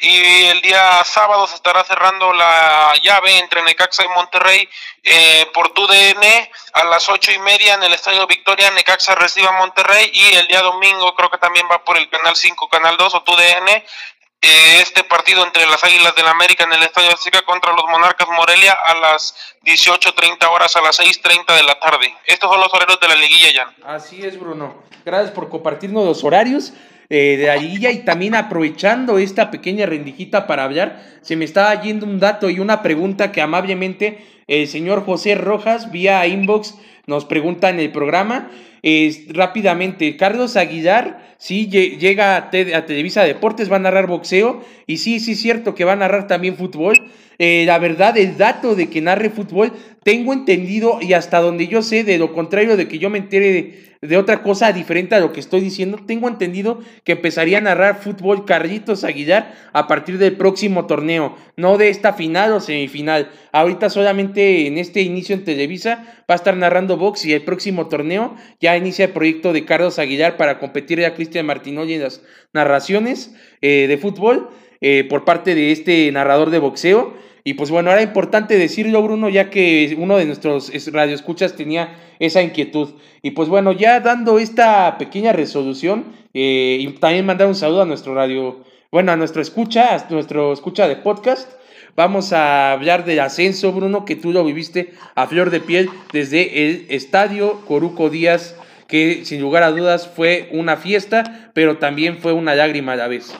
[0.00, 4.68] Y el día sábado se estará cerrando la llave entre Necaxa y Monterrey
[5.02, 6.22] eh, por TUDN
[6.74, 8.70] a las ocho y media en el Estadio Victoria.
[8.72, 12.36] Necaxa recibe a Monterrey y el día domingo creo que también va por el Canal
[12.36, 13.82] 5, Canal 2 o TUDN
[14.44, 18.28] eh, este partido entre las Águilas del América en el Estadio Azteca contra los Monarcas
[18.28, 22.14] Morelia a las 18.30 horas, a las 6.30 de la tarde.
[22.26, 23.74] Estos son los horarios de la liguilla, ya.
[23.86, 24.82] Así es, Bruno.
[25.02, 26.74] Gracias por compartirnos los horarios
[27.08, 31.80] eh, de la liguilla y también aprovechando esta pequeña rendijita para hablar, se me estaba
[31.82, 37.24] yendo un dato y una pregunta que amablemente el señor José Rojas vía inbox nos
[37.24, 38.50] pregunta en el programa
[39.28, 45.32] rápidamente, Carlos Aguilar, sí, llega a, Televisa Deportes, va a narrar boxeo, y sí, sí
[45.32, 46.94] es cierto que va a narrar también fútbol.
[47.38, 49.72] Eh, la verdad, el dato de que narre fútbol,
[50.04, 53.84] tengo entendido, y hasta donde yo sé, de lo contrario de que yo me entere
[54.00, 58.02] de, otra cosa diferente a lo que estoy diciendo, tengo entendido que empezaría a narrar
[58.02, 63.30] fútbol Carlitos Aguilar a partir del próximo torneo, no de esta final o semifinal.
[63.50, 67.88] Ahorita solamente en este inicio en Televisa va a estar narrando box y el próximo
[67.88, 72.22] torneo ya inicia el proyecto de Carlos Aguilar para competir a Cristian Martinoli en las
[72.52, 74.50] narraciones eh, de fútbol
[74.82, 77.14] eh, por parte de este narrador de boxeo.
[77.46, 82.42] Y pues bueno, era importante decirlo, Bruno, ya que uno de nuestros radioescuchas tenía esa
[82.42, 82.94] inquietud.
[83.20, 87.86] Y pues bueno, ya dando esta pequeña resolución, eh, y también mandar un saludo a
[87.86, 91.52] nuestro radio, bueno, a nuestro escucha, a nuestro escucha de podcast.
[91.96, 96.66] Vamos a hablar del ascenso, Bruno, que tú lo viviste a flor de piel desde
[96.66, 98.56] el estadio Coruco Díaz,
[98.88, 103.08] que sin lugar a dudas fue una fiesta, pero también fue una lágrima a la
[103.08, 103.34] vez.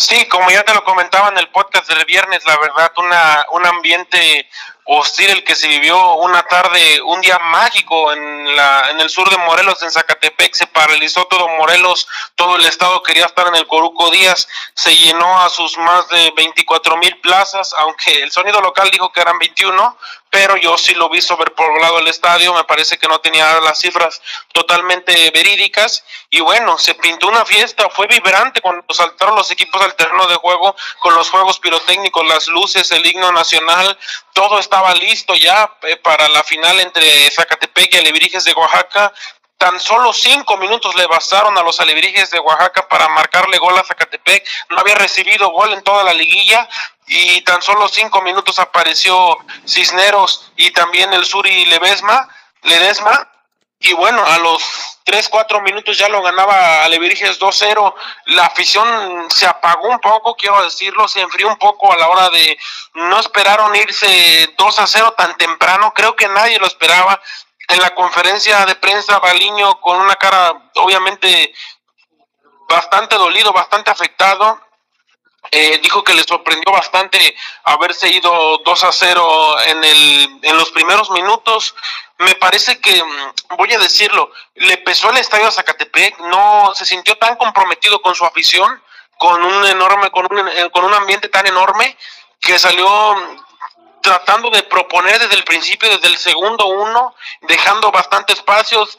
[0.00, 3.66] Sí, como ya te lo comentaba en el podcast del viernes, la verdad, una, un
[3.66, 4.48] ambiente
[4.84, 9.28] hostil el que se vivió una tarde, un día mágico en, la, en el sur
[9.28, 12.06] de Morelos, en Zacatepec, se paralizó todo Morelos,
[12.36, 16.32] todo el estado quería estar en el Coruco Díaz, se llenó a sus más de
[16.36, 19.98] 24 mil plazas, aunque el sonido local dijo que eran 21,
[20.30, 24.20] pero yo sí lo vi sobrepoblado el estadio, me parece que no tenía las cifras
[24.52, 29.94] totalmente verídicas y bueno, se pintó una fiesta, fue vibrante cuando saltaron los equipos al
[29.94, 33.98] terreno de juego con los juegos pirotécnicos, las luces, el himno nacional,
[34.32, 39.12] todo estaba listo ya eh, para la final entre Zacatepec y Alebrijes de Oaxaca
[39.58, 43.82] Tan solo cinco minutos le bastaron a los alebrijes de Oaxaca para marcarle gol a
[43.82, 44.46] Zacatepec.
[44.70, 46.68] No había recibido gol en toda la liguilla
[47.08, 52.28] y tan solo cinco minutos apareció Cisneros y también el Suri Ledesma.
[52.62, 53.28] Ledesma.
[53.80, 54.62] Y bueno, a los
[55.02, 57.94] tres, cuatro minutos ya lo ganaba Alebrijes 2-0.
[58.26, 62.30] La afición se apagó un poco, quiero decirlo, se enfrió un poco a la hora
[62.30, 62.58] de...
[62.94, 67.20] No esperaron irse 2-0 tan temprano, creo que nadie lo esperaba
[67.68, 71.54] en la conferencia de prensa Baliño con una cara obviamente
[72.68, 74.60] bastante dolido, bastante afectado.
[75.50, 80.70] Eh, dijo que le sorprendió bastante haberse ido 2 a 0 en, el, en los
[80.72, 81.74] primeros minutos.
[82.18, 86.84] Me parece que, mm, voy a decirlo, le pesó el estadio a Zacatepec, no se
[86.84, 88.82] sintió tan comprometido con su afición,
[89.18, 91.96] con un enorme, con un, eh, con un ambiente tan enorme,
[92.40, 93.16] que salió
[94.08, 98.98] tratando de proponer desde el principio, desde el segundo uno, dejando bastante espacios,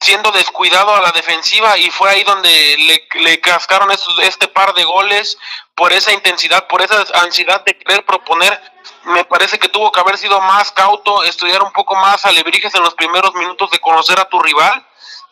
[0.00, 4.84] siendo descuidado a la defensiva y fue ahí donde le, le cascaron este par de
[4.84, 5.36] goles
[5.74, 8.58] por esa intensidad, por esa ansiedad de querer proponer.
[9.04, 12.82] Me parece que tuvo que haber sido más cauto, estudiar un poco más alebrijes en
[12.82, 14.82] los primeros minutos de conocer a tu rival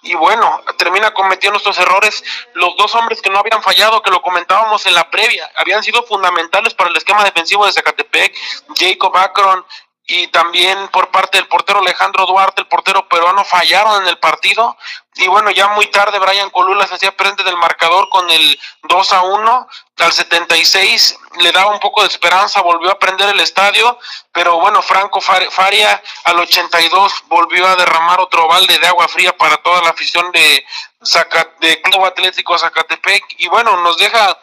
[0.07, 2.23] y bueno, termina cometiendo estos errores.
[2.55, 6.03] Los dos hombres que no habían fallado, que lo comentábamos en la previa, habían sido
[6.05, 8.35] fundamentales para el esquema defensivo de Zacatepec,
[8.77, 9.65] Jacob Akron
[10.09, 14.77] y también por parte del portero Alejandro Duarte, el portero peruano, fallaron en el partido.
[15.17, 19.13] Y bueno, ya muy tarde Brian Colula se hacía presente del marcador con el 2
[19.13, 19.69] a 1.
[19.99, 23.99] Al 76 le daba un poco de esperanza, volvió a prender el estadio,
[24.31, 29.57] pero bueno, Franco Faria al 82 volvió a derramar otro balde de agua fría para
[29.57, 30.65] toda la afición de,
[31.61, 33.25] de Club Atlético Zacatepec.
[33.39, 34.39] Y bueno, nos deja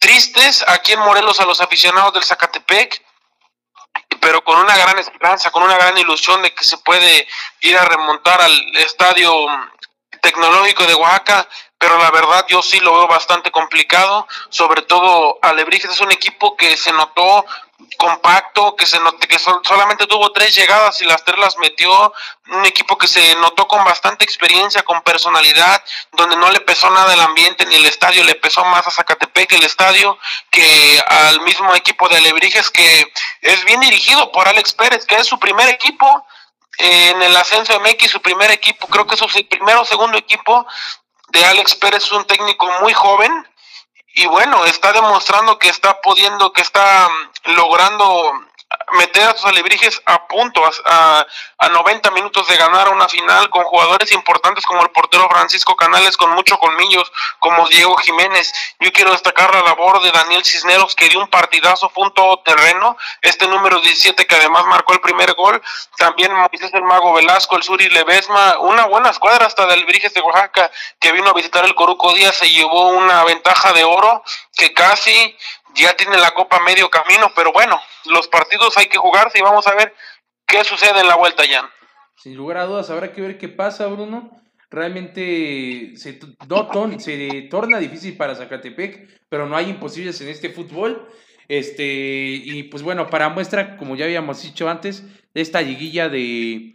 [0.00, 3.02] tristes aquí en Morelos a los aficionados del Zacatepec
[4.20, 7.26] pero con una gran esperanza, con una gran ilusión de que se puede
[7.60, 9.46] ir a remontar al estadio
[10.20, 15.90] tecnológico de Oaxaca, pero la verdad yo sí lo veo bastante complicado, sobre todo Alebrijes
[15.90, 17.46] es un equipo que se notó
[17.96, 22.12] compacto, que se note que solamente tuvo tres llegadas y las tres las metió,
[22.48, 27.12] un equipo que se notó con bastante experiencia, con personalidad, donde no le pesó nada
[27.12, 30.18] el ambiente ni el estadio, le pesó más a Zacatepec el estadio
[30.50, 33.12] que al mismo equipo de Alebrijes que
[33.42, 36.26] es bien dirigido por Alex Pérez, que es su primer equipo
[36.78, 40.66] en el ascenso MX, su primer equipo, creo que su primero o segundo equipo
[41.28, 43.46] de Alex Pérez, es un técnico muy joven,
[44.20, 48.32] y bueno, está demostrando que está pudiendo, que está mm, logrando
[48.92, 51.26] meter a sus alebrijes a punto, a,
[51.58, 56.16] a, 90 minutos de ganar una final con jugadores importantes como el portero Francisco Canales
[56.16, 58.52] con mucho colmillos, como Diego Jiménez.
[58.78, 62.96] Yo quiero destacar la labor de Daniel Cisneros que dio un partidazo, fue un todoterreno,
[63.22, 65.60] este número 17 que además marcó el primer gol,
[65.96, 70.20] también Moisés el Mago Velasco, el Suri Levesma, una buena escuadra hasta de Alebrijes de
[70.20, 74.22] Oaxaca que vino a visitar el Coruco Díaz, se llevó una ventaja de oro
[74.56, 75.36] que casi
[75.74, 79.66] ya tiene la copa medio camino, pero bueno, los partidos hay que jugarse y vamos
[79.66, 79.94] a ver
[80.46, 81.70] qué sucede en la vuelta ya.
[82.16, 84.30] Sin lugar a dudas, habrá que ver qué pasa, Bruno.
[84.70, 86.20] Realmente se,
[86.98, 91.08] se torna difícil para Zacatepec, pero no hay imposibles en este fútbol.
[91.48, 95.02] Este, y pues bueno, para muestra, como ya habíamos dicho antes,
[95.34, 96.72] esta liguilla de,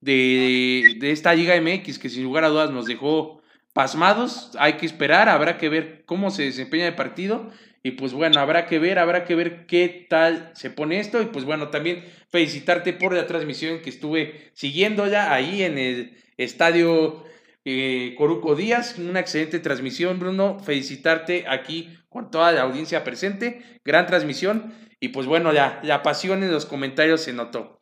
[0.00, 4.52] de, de esta Liga MX, que sin lugar a dudas nos dejó pasmados.
[4.58, 7.50] Hay que esperar, habrá que ver cómo se desempeña el partido
[7.84, 11.20] y pues bueno, habrá que ver, habrá que ver qué tal se pone esto.
[11.20, 16.22] Y pues bueno, también felicitarte por la transmisión que estuve siguiendo ya ahí en el
[16.36, 17.24] estadio
[17.64, 18.98] eh, Coruco Díaz.
[18.98, 20.60] Una excelente transmisión, Bruno.
[20.60, 23.80] Felicitarte aquí con toda la audiencia presente.
[23.84, 24.72] Gran transmisión.
[25.00, 27.80] Y pues bueno, la, la pasión en los comentarios se notó.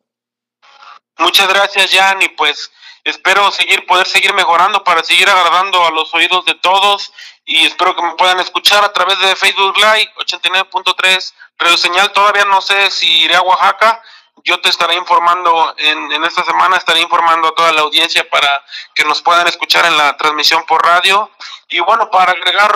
[1.19, 2.23] Muchas gracias, Jan.
[2.23, 2.71] Y pues
[3.03, 7.13] espero seguir, poder seguir mejorando para seguir agradando a los oídos de todos
[7.45, 12.11] y espero que me puedan escuchar a través de Facebook Live 89.3 Radio Señal.
[12.11, 14.01] Todavía no sé si iré a Oaxaca.
[14.43, 18.63] Yo te estaré informando en, en esta semana, estaré informando a toda la audiencia para
[18.95, 21.29] que nos puedan escuchar en la transmisión por radio.
[21.69, 22.75] Y bueno, para agregar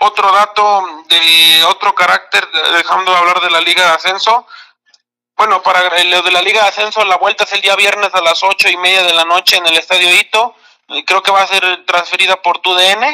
[0.00, 2.46] otro dato de otro carácter,
[2.76, 4.46] dejando de hablar de la Liga de Ascenso,
[5.36, 8.22] bueno, para lo de la Liga de Ascenso, la vuelta es el día viernes a
[8.22, 10.54] las ocho y media de la noche en el Estadio Ito.
[11.04, 13.04] Creo que va a ser transferida por TUDN.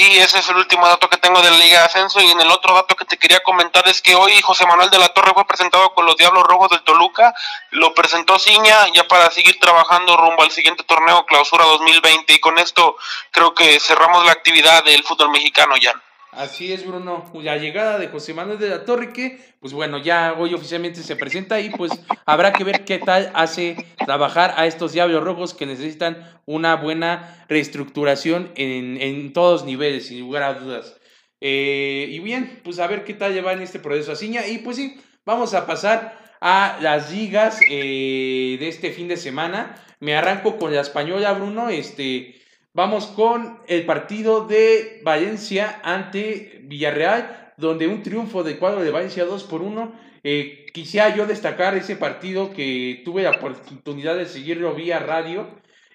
[0.00, 2.20] Y ese es el último dato que tengo de la Liga de Ascenso.
[2.20, 4.98] Y en el otro dato que te quería comentar es que hoy José Manuel de
[4.98, 7.34] la Torre fue presentado con los Diablos Rojos del Toluca.
[7.70, 12.32] Lo presentó Ciña ya para seguir trabajando rumbo al siguiente torneo Clausura 2020.
[12.32, 12.96] Y con esto
[13.32, 16.00] creo que cerramos la actividad del fútbol mexicano ya.
[16.32, 17.30] Así es, Bruno.
[17.34, 21.16] La llegada de José Manuel de la Torre, que, pues bueno, ya hoy oficialmente se
[21.16, 21.92] presenta y pues
[22.26, 27.44] habrá que ver qué tal hace trabajar a estos Diablos Rojos que necesitan una buena
[27.48, 30.98] reestructuración en, en todos niveles, sin lugar a dudas.
[31.40, 34.46] Eh, y bien, pues a ver qué tal lleva en este proceso Ciña.
[34.46, 39.76] Y pues sí, vamos a pasar a las ligas eh, de este fin de semana.
[40.00, 41.68] Me arranco con la española, Bruno.
[41.68, 42.37] Este,
[42.74, 49.24] vamos con el partido de Valencia ante Villarreal, donde un triunfo de cuadro de Valencia
[49.24, 49.92] 2 por 1.
[50.24, 55.48] Eh, quisiera yo destacar ese partido que tuve la oportunidad de seguirlo vía radio,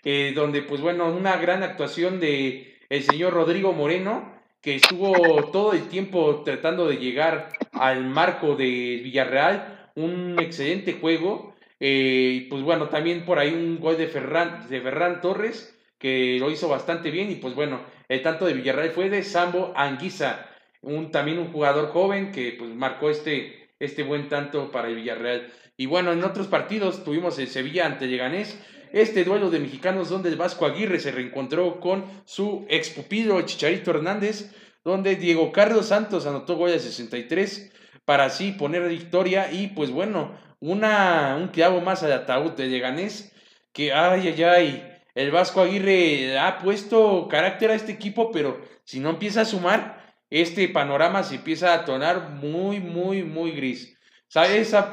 [0.03, 5.73] eh, donde pues bueno, una gran actuación de el señor Rodrigo Moreno, que estuvo todo
[5.73, 11.53] el tiempo tratando de llegar al marco de Villarreal, un excelente juego.
[11.79, 15.72] Eh, pues bueno, también por ahí un gol de Ferran, de Ferran Torres,
[16.03, 17.31] que lo hizo bastante bien.
[17.31, 17.79] Y pues bueno,
[18.09, 20.49] el tanto de Villarreal fue de Sambo Anguisa,
[20.81, 25.49] un, también un jugador joven que pues marcó este, este buen tanto para el Villarreal.
[25.77, 28.59] Y bueno, en otros partidos tuvimos el Sevilla ante Leganés.
[28.91, 33.91] Este duelo de mexicanos donde el Vasco Aguirre se reencontró con su ex pupilo Chicharito
[33.91, 37.71] Hernández, donde Diego Carlos Santos anotó gol de 63
[38.03, 43.33] para así poner victoria y pues bueno, una, un clavo más al ataúd de Leganés
[43.71, 48.99] que ay, ay, ay, el Vasco Aguirre ha puesto carácter a este equipo, pero si
[48.99, 53.95] no empieza a sumar, este panorama se empieza a tornar muy, muy, muy gris.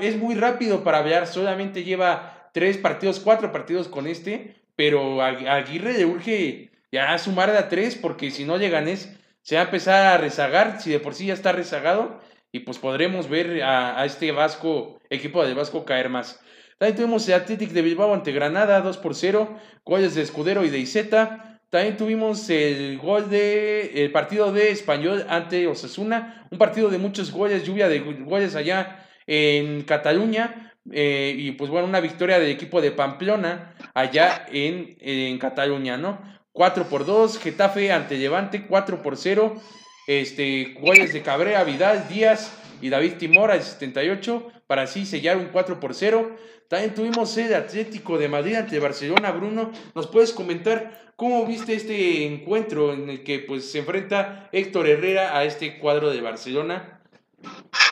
[0.00, 5.28] Es muy rápido para hablar, solamente lleva tres partidos, cuatro partidos con este, pero a
[5.28, 9.64] Aguirre le urge ya sumar de a tres, porque si no Leganés se va a
[9.64, 12.20] empezar a rezagar, si de por sí ya está rezagado,
[12.52, 16.40] y pues podremos ver a, este Vasco, equipo de Vasco caer más.
[16.80, 19.54] También tuvimos el Athletic de Bilbao ante Granada, 2 por 0,
[19.84, 21.60] goles de Escudero y de Iseta.
[21.68, 27.32] También tuvimos el gol de el partido de Español ante Osasuna, un partido de muchos
[27.32, 30.72] goles, lluvia de goles allá en Cataluña.
[30.90, 36.18] Eh, y pues bueno, una victoria del equipo de Pamplona allá en, en Cataluña, ¿no?
[36.52, 39.60] 4 por 2, Getafe ante Levante, 4 por 0.
[40.06, 45.46] Este, goles de Cabrera, Vidal, Díaz y David Timora el 78 para así sellar un
[45.46, 46.36] 4 por 0.
[46.68, 49.32] También tuvimos el Atlético de Madrid ante Barcelona.
[49.32, 54.88] Bruno, ¿nos puedes comentar cómo viste este encuentro en el que pues, se enfrenta Héctor
[54.88, 57.00] Herrera a este cuadro de Barcelona?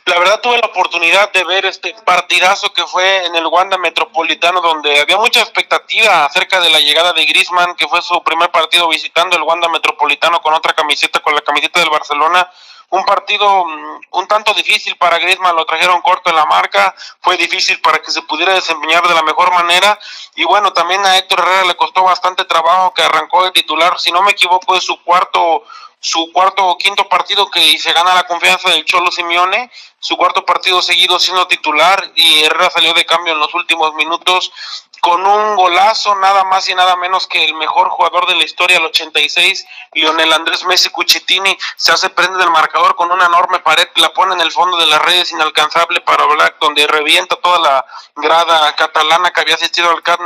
[0.06, 4.60] La verdad tuve la oportunidad de ver este partidazo que fue en el Wanda Metropolitano
[4.60, 8.88] donde había mucha expectativa acerca de la llegada de Griezmann, que fue su primer partido
[8.88, 12.50] visitando el Wanda Metropolitano con otra camiseta, con la camiseta del Barcelona.
[12.90, 17.36] Un partido mm, un tanto difícil para Griezmann, lo trajeron corto en la marca, fue
[17.36, 19.98] difícil para que se pudiera desempeñar de la mejor manera
[20.34, 24.10] y bueno, también a Héctor Herrera le costó bastante trabajo que arrancó de titular, si
[24.10, 25.64] no me equivoco es su cuarto
[26.00, 30.44] su cuarto o quinto partido que se gana la confianza del Cholo Simeone, su cuarto
[30.44, 34.52] partido seguido siendo titular y Herrera salió de cambio en los últimos minutos
[35.00, 38.78] con un golazo nada más y nada menos que el mejor jugador de la historia,
[38.78, 43.88] el 86, Lionel Andrés Messi Cuchitini, se hace prende del marcador con una enorme pared,
[43.96, 47.86] la pone en el fondo de las redes inalcanzable para Black, donde revienta toda la
[48.16, 50.18] grada catalana que había asistido al Camp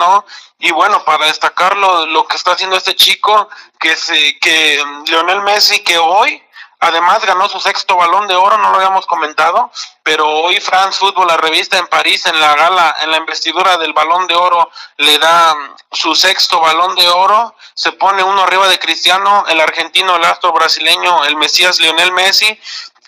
[0.59, 3.49] y bueno, para destacarlo, lo que está haciendo este chico,
[3.79, 6.43] que, se, que Lionel Messi, que hoy
[6.83, 9.71] Además ganó su sexto balón de oro, no lo habíamos comentado,
[10.03, 13.93] pero hoy France Football, la revista en París, en la gala, en la investidura del
[13.93, 15.55] balón de oro, le da
[15.93, 20.53] su sexto balón de oro, se pone uno arriba de Cristiano, el argentino, el astro
[20.53, 22.59] brasileño, el Mesías Lionel Messi,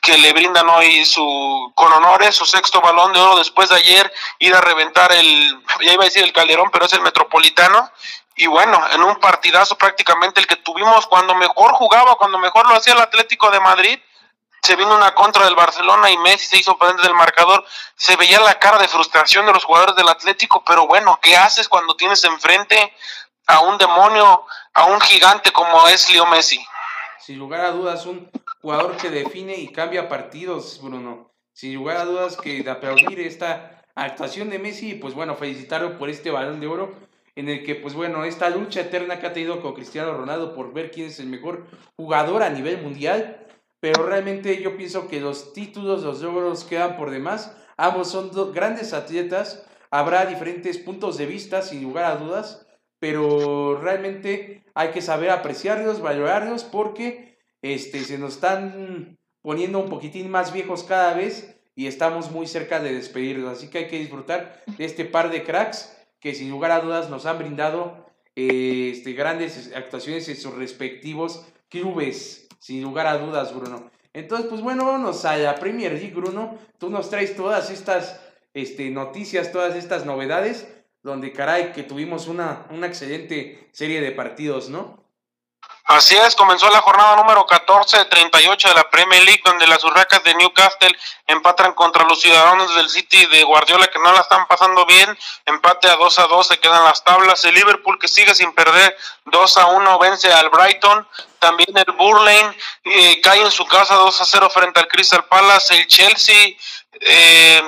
[0.01, 4.13] que le brindan hoy su con honores su sexto balón de oro después de ayer
[4.39, 7.91] ir a reventar el ya iba a decir el Calderón pero es el Metropolitano
[8.37, 12.75] y bueno, en un partidazo prácticamente el que tuvimos cuando mejor jugaba, cuando mejor lo
[12.75, 13.99] hacía el Atlético de Madrid,
[14.61, 17.65] se vino una contra del Barcelona y Messi se hizo frente del marcador,
[17.97, 21.69] se veía la cara de frustración de los jugadores del Atlético, pero bueno, ¿qué haces
[21.69, 22.93] cuando tienes enfrente
[23.47, 26.65] a un demonio, a un gigante como es Leo Messi?
[27.21, 28.31] Sin lugar a dudas, un
[28.61, 31.31] jugador que define y cambia partidos, Bruno.
[31.53, 36.11] Sin lugar a dudas que de aplaudir esta actuación de Messi, pues bueno, felicitarlo por
[36.11, 36.95] este balón de oro
[37.37, 40.73] en el que, pues bueno, esta lucha eterna que ha tenido con Cristiano Ronaldo por
[40.73, 41.67] ver quién es el mejor
[41.97, 43.47] jugador a nivel mundial,
[43.81, 47.57] pero realmente yo pienso que los títulos, los logros quedan por demás.
[47.77, 52.67] Ambos son grandes atletas, habrá diferentes puntos de vista, sin lugar a dudas,
[53.01, 60.31] pero realmente hay que saber apreciarlos, valorarlos, porque este, se nos están poniendo un poquitín
[60.31, 63.59] más viejos cada vez y estamos muy cerca de despedirlos.
[63.59, 65.94] Así que hay que disfrutar de este par de cracks
[66.25, 71.45] que sin lugar a dudas nos han brindado eh, este, grandes actuaciones en sus respectivos
[71.69, 73.91] clubes, sin lugar a dudas, Bruno.
[74.15, 76.57] Entonces, pues bueno, vámonos a la Premier League, Bruno.
[76.79, 78.23] Tú nos traes todas estas
[78.55, 80.67] este, noticias, todas estas novedades,
[81.03, 85.04] donde caray que tuvimos una, una excelente serie de partidos, ¿no?
[85.87, 89.85] Así es, comenzó la jornada número 14 de 38 de la Premier League, donde las
[89.85, 94.47] Urracas de Newcastle empatan contra los Ciudadanos del City de Guardiola, que no la están
[94.47, 95.19] pasando bien.
[95.45, 97.45] Empate a 2 a 2, se quedan las tablas.
[97.45, 101.07] El Liverpool, que sigue sin perder 2 a 1, vence al Brighton.
[101.39, 105.75] También el Burlane eh, cae en su casa 2 a 0 frente al Crystal Palace.
[105.77, 106.57] El Chelsea
[107.01, 107.63] eh,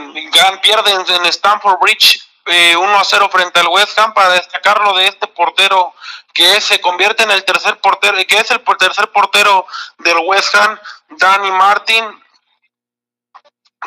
[0.62, 5.09] pierde en, Stamford Bridge eh, 1 a 0 frente al West Ham para destacarlo de
[5.09, 5.94] este portero
[6.32, 9.66] que se convierte en el tercer portero, que es el tercer portero
[9.99, 10.78] del West Ham,
[11.11, 12.05] Danny Martin,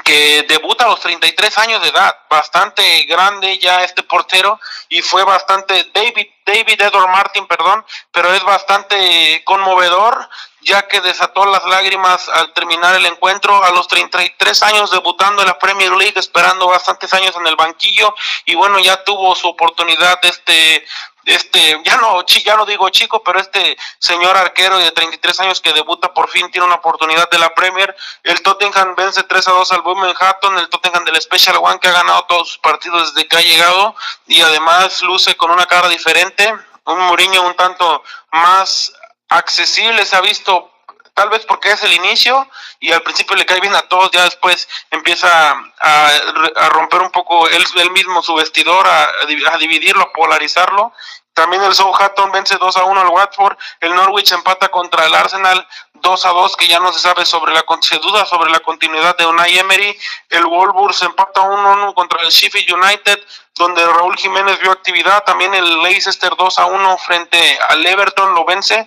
[0.03, 5.23] que debuta a los 33 años de edad, bastante grande ya este portero y fue
[5.23, 10.27] bastante David David Edward Martin, perdón, pero es bastante conmovedor
[10.61, 13.63] ya que desató las lágrimas al terminar el encuentro.
[13.63, 18.13] A los 33 años debutando en la Premier League, esperando bastantes años en el banquillo
[18.45, 20.85] y bueno, ya tuvo su oportunidad este
[21.25, 25.73] este, ya no, ya no digo chico, pero este señor arquero de 33 años que
[25.73, 27.95] debuta por fin tiene una oportunidad de la Premier.
[28.23, 29.83] El Tottenham vence 3 a 2 al
[30.19, 33.41] Hatton, el Tottenham del Special One que ha ganado todos sus partidos desde que ha
[33.41, 33.95] llegado
[34.27, 36.53] y además luce con una cara diferente,
[36.85, 38.93] un Mourinho un tanto más
[39.29, 40.71] accesible, se ha visto
[41.19, 42.47] tal vez porque es el inicio
[42.79, 45.51] y al principio le cae bien a todos, ya después empieza
[45.81, 49.03] a, romper un poco él, mismo su vestidor, a,
[49.51, 50.93] a, dividirlo, a polarizarlo
[51.39, 53.57] también el Southampton vence 2 a 1 al Watford.
[53.79, 57.53] El Norwich empata contra el Arsenal 2 a 2, que ya no se sabe sobre
[57.53, 59.97] la se duda sobre la continuidad de Unai Emery.
[60.29, 63.19] El Wolves empata 1 a 1 contra el Sheffield United,
[63.55, 65.23] donde Raúl Jiménez vio actividad.
[65.23, 68.85] También el Leicester 2 a 1 frente al Everton lo vence.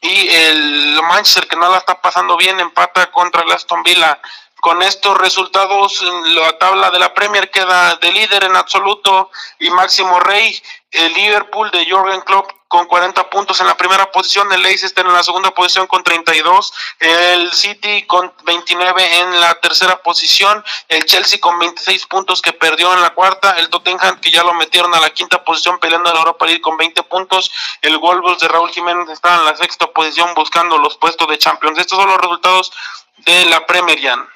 [0.00, 4.18] Y el Manchester, que no la está pasando bien, empata contra el Aston Villa.
[4.60, 10.20] Con estos resultados, la tabla de la Premier queda de líder en absoluto y máximo
[10.20, 10.60] rey.
[10.90, 15.12] El Liverpool de Jürgen Klopp con 40 puntos en la primera posición, el Leicester en
[15.12, 21.40] la segunda posición con 32, el City con 29 en la tercera posición, el Chelsea
[21.40, 25.00] con 26 puntos que perdió en la cuarta, el Tottenham que ya lo metieron a
[25.00, 27.50] la quinta posición peleando en Europa League con 20 puntos,
[27.82, 31.78] el Wolves de Raúl Jiménez está en la sexta posición buscando los puestos de Champions.
[31.78, 32.72] Estos son los resultados
[33.18, 34.28] de la Premier, Jan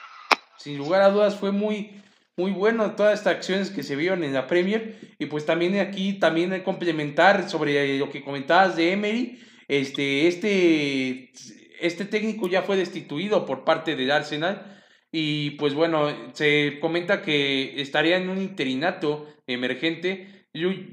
[0.65, 1.91] sin lugar a dudas fue muy,
[2.39, 4.97] muy bueno todas estas acciones que se vieron en la Premier.
[5.19, 11.33] Y pues también aquí, también complementar sobre lo que comentabas de Emery, este, este,
[11.81, 14.81] este técnico ya fue destituido por parte del Arsenal.
[15.13, 20.47] Y pues bueno, se comenta que estaría en un interinato emergente.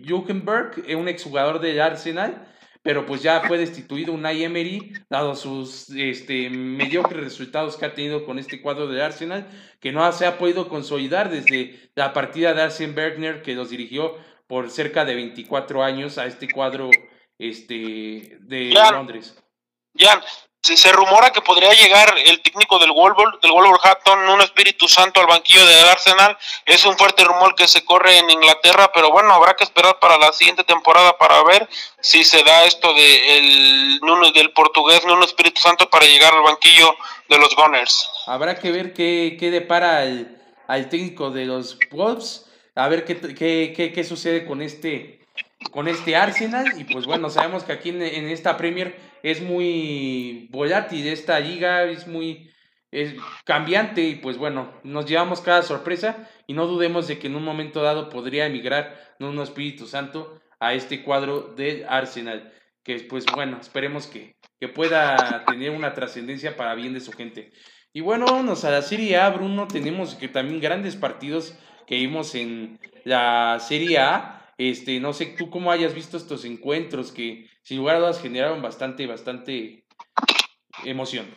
[0.06, 2.46] Jukenberg, un exjugador del Arsenal,
[2.84, 8.26] pero pues ya fue destituido un Emery, dado sus este, mediocres resultados que ha tenido
[8.26, 9.48] con este cuadro de Arsenal,
[9.80, 14.16] que no se ha podido consolidar desde la partida de Arsene Bergner, que los dirigió
[14.48, 16.90] por cerca de 24 años a este cuadro
[17.38, 19.36] este, de Londres.
[19.94, 20.22] Ya,
[20.62, 25.28] se, rumora que podría llegar el técnico del Wolverhampton, del Wolverhampton, un Espíritu Santo al
[25.28, 26.38] banquillo del Arsenal.
[26.66, 30.18] Es un fuerte rumor que se corre en Inglaterra, pero bueno, habrá que esperar para
[30.18, 31.68] la siguiente temporada para ver
[32.00, 34.00] si se da esto de el,
[34.34, 36.96] del portugués Nuno Espíritu Santo para llegar al banquillo
[37.28, 38.08] de los Gunners.
[38.28, 42.46] Habrá que ver qué, qué depara al, al técnico de los Wolves,
[42.76, 45.22] a ver qué, qué, qué, qué sucede con este
[45.70, 51.08] con este Arsenal y pues bueno, sabemos que aquí en, esta Premier es muy volátil
[51.08, 52.50] esta liga, es muy
[52.92, 53.16] es
[53.46, 57.44] cambiante y pues bueno, nos llevamos cada sorpresa y no dudemos de que en un
[57.44, 62.54] momento dado podría emigrar un Espíritu Santo a este cuadro del Arsenal,
[62.84, 67.52] que pues bueno, esperemos que, que pueda tener una trascendencia para bien de su gente.
[67.94, 71.58] Y bueno, vámonos a la Serie A, Bruno, tenemos que también grandes partidos
[71.88, 77.12] que vimos en la Serie A este, no sé tú cómo hayas visto estos encuentros
[77.12, 79.86] que sin lugar a dudas generaron bastante, bastante
[80.84, 81.34] emoción.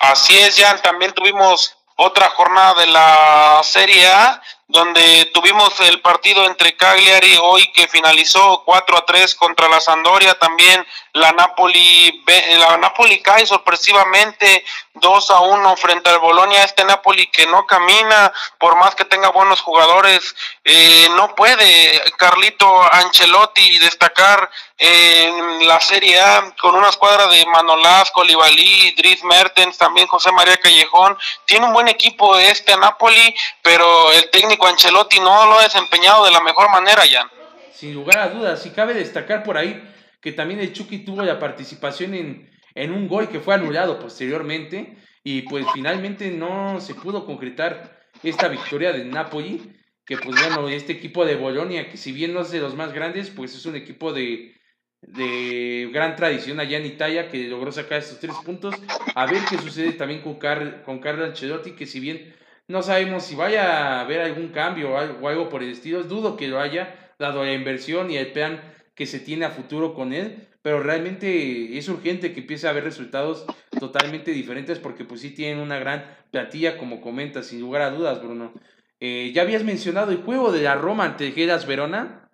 [0.00, 4.42] Así es, Jan, también tuvimos otra jornada de la Serie A
[4.72, 10.34] donde tuvimos el partido entre Cagliari hoy que finalizó 4 a 3 contra la Sandoria,
[10.38, 10.84] también
[11.14, 12.24] la Napoli,
[12.58, 18.32] la Napoli cae sorpresivamente 2 a 1 frente al Bolonia, este Napoli que no camina,
[18.58, 20.34] por más que tenga buenos jugadores,
[20.64, 28.10] eh, no puede Carlito Ancelotti destacar en la Serie A con una escuadra de Manolás,
[28.10, 34.30] Colibalí, Dries Mertens, también José María Callejón, tiene un buen equipo este Napoli, pero el
[34.30, 37.30] técnico Ancelotti no lo ha desempeñado de la mejor manera, ya.
[37.74, 39.91] Sin lugar a dudas, y cabe destacar por ahí
[40.22, 44.96] que también el Chucky tuvo la participación en, en un gol que fue anulado posteriormente
[45.22, 49.60] y pues finalmente no se pudo concretar esta victoria del Napoli,
[50.06, 52.92] que pues bueno, este equipo de Bolonia, que si bien no es de los más
[52.92, 54.54] grandes, pues es un equipo de,
[55.00, 58.74] de gran tradición allá en Italia que logró sacar estos tres puntos.
[59.14, 62.34] A ver qué sucede también con, Car con Ancelotti, que si bien
[62.68, 66.48] no sabemos si vaya a haber algún cambio o algo, por el estilo, dudo que
[66.48, 70.48] lo haya, dado la inversión y el plan que se tiene a futuro con él,
[70.62, 73.46] pero realmente es urgente que empiece a haber resultados
[73.78, 78.22] totalmente diferentes porque pues sí tienen una gran platilla, como comentas, sin lugar a dudas,
[78.22, 78.52] Bruno.
[79.00, 82.30] Eh, ¿Ya habías mencionado el juego de la Roma ante Gelas Verona?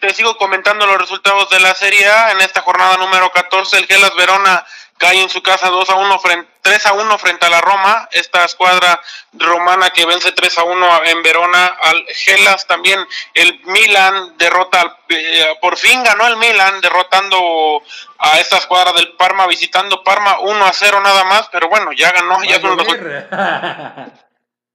[0.00, 2.32] Te, sigo comentando los resultados de la Serie A.
[2.32, 4.64] En esta jornada número 14, el Gelas Verona
[4.98, 8.08] cae en su casa 2 a 1 frente, 3 a 1 frente a la Roma.
[8.12, 9.00] Esta escuadra
[9.32, 12.66] romana que vence 3 a 1 en Verona al Gelas.
[12.66, 13.04] También
[13.34, 17.82] el Milan derrota, eh, por fin ganó el Milan derrotando
[18.18, 21.48] a esta escuadra del Parma, visitando Parma 1 a 0 nada más.
[21.52, 22.42] Pero bueno, ya ganó.
[22.44, 22.58] Ya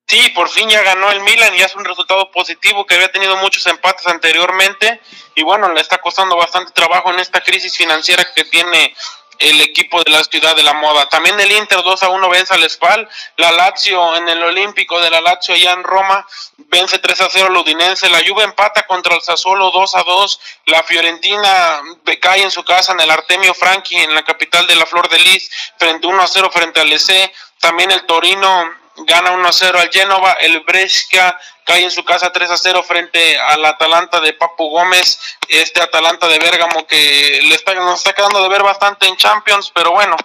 [0.08, 3.38] Sí, por fin ya ganó el Milan y es un resultado positivo que había tenido
[3.38, 5.02] muchos empates anteriormente
[5.34, 8.96] y bueno, le está costando bastante trabajo en esta crisis financiera que tiene
[9.40, 11.08] el equipo de la ciudad de la moda.
[11.10, 13.08] También el Inter 2 a 1 vence al Spal,
[13.38, 16.26] la Lazio en el Olímpico de la Lazio allá en Roma
[16.58, 20.84] vence 3 a 0 al la Juve empata contra el Sassuolo 2 a 2, la
[20.84, 21.82] Fiorentina
[22.20, 25.20] cae en su casa en el Artemio Franchi en la capital de la Flor de
[25.20, 30.34] Lis frente 1 a 0 frente al EC, también el Torino gana 1-0 al Génova,
[30.34, 35.20] el Brescia cae en su casa 3-0 frente al Atalanta de Papu Gómez,
[35.50, 39.72] este Atalanta de Bérgamo que le está, nos está quedando de ver bastante en Champions,
[39.74, 40.16] pero bueno,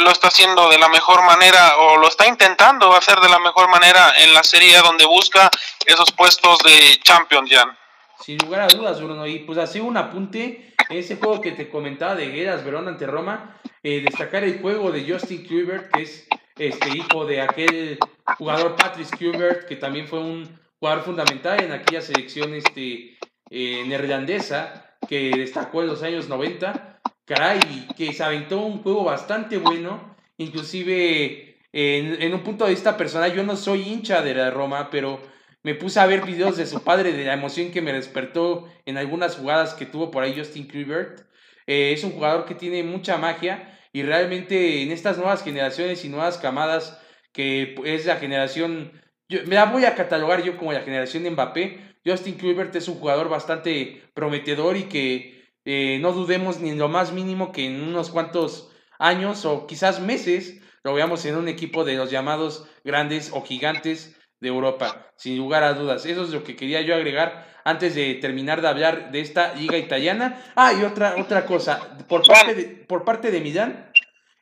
[0.00, 3.68] lo está haciendo de la mejor manera o lo está intentando hacer de la mejor
[3.68, 5.50] manera en la serie donde busca
[5.84, 7.76] esos puestos de Champions ya.
[8.24, 12.14] Sin lugar a dudas, Bruno, y pues así un apunte, ese juego que te comentaba
[12.14, 16.26] de Gueras Verón ante Roma, eh, destacar el juego de Justin Kluivert, que es
[16.58, 17.98] este hijo de aquel
[18.38, 20.48] jugador Patrice Kubert, que también fue un
[20.78, 23.18] jugador fundamental en aquella selección este,
[23.50, 27.00] eh, neerlandesa, que destacó en los años 90.
[27.24, 32.96] Caray, que se aventó un juego bastante bueno, inclusive en, en un punto de vista
[32.96, 35.20] personal, yo no soy hincha de la Roma, pero
[35.62, 38.96] me puse a ver videos de su padre, de la emoción que me despertó en
[38.96, 41.22] algunas jugadas que tuvo por ahí Justin Kluivert.
[41.66, 46.10] Eh, es un jugador que tiene mucha magia y realmente en estas nuevas generaciones y
[46.10, 47.00] nuevas camadas,
[47.32, 48.92] que es la generación,
[49.26, 52.88] yo, me la voy a catalogar yo como la generación de Mbappé, Justin Kluivert es
[52.88, 57.64] un jugador bastante prometedor y que eh, no dudemos ni en lo más mínimo que
[57.64, 62.68] en unos cuantos años o quizás meses lo veamos en un equipo de los llamados
[62.84, 66.04] grandes o gigantes de Europa, sin lugar a dudas.
[66.04, 69.76] Eso es lo que quería yo agregar antes de terminar de hablar de esta liga
[69.76, 70.40] italiana.
[70.54, 73.85] Ah, y otra, otra cosa, por parte de, por parte de Milán,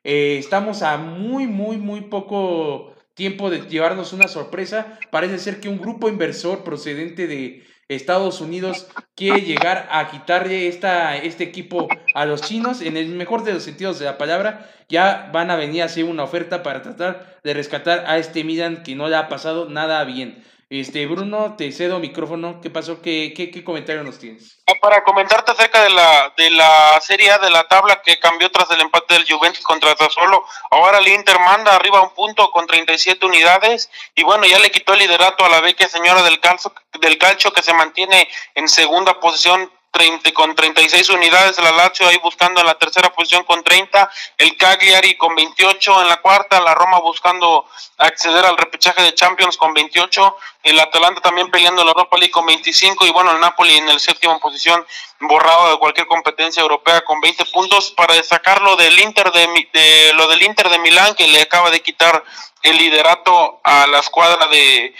[0.04, 4.98] eh, estamos a muy, muy, muy poco tiempo de llevarnos una sorpresa.
[5.10, 11.16] Parece ser que un grupo inversor procedente de Estados Unidos quiere llegar a quitarle esta,
[11.16, 15.30] este equipo a los chinos, en el mejor de los sentidos de la palabra, ya
[15.32, 18.94] van a venir a hacer una oferta para tratar de rescatar a este Milan que
[18.94, 20.42] no le ha pasado nada bien.
[20.80, 22.60] Este, Bruno, te cedo micrófono.
[22.60, 23.00] ¿Qué pasó?
[23.00, 24.58] ¿Qué, qué, qué comentario nos tienes?
[24.66, 28.50] Ah, para comentarte acerca de la, de la Serie A de la tabla que cambió
[28.50, 30.44] tras el empate del Juventus contra Sassuolo.
[30.72, 33.88] Ahora el Inter manda arriba un punto con 37 unidades.
[34.16, 37.52] Y bueno, ya le quitó el liderato a la vecchia señora del, calcio, del calcio
[37.52, 42.66] que se mantiene en segunda posición 30, con 36 unidades, la Lazio ahí buscando en
[42.66, 47.64] la tercera posición con 30, el Cagliari con 28 en la cuarta, la Roma buscando
[47.98, 52.44] acceder al repechaje de Champions con 28, el Atalanta también peleando la Europa League con
[52.44, 54.84] 25 y bueno, el Napoli en el séptimo posición
[55.20, 57.92] borrado de cualquier competencia europea con 20 puntos.
[57.92, 61.82] Para destacarlo del Inter de, de lo del Inter de Milán que le acaba de
[61.82, 62.24] quitar
[62.64, 64.92] el liderato a la escuadra de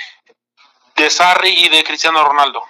[0.96, 2.62] de Sarri y de Cristiano Ronaldo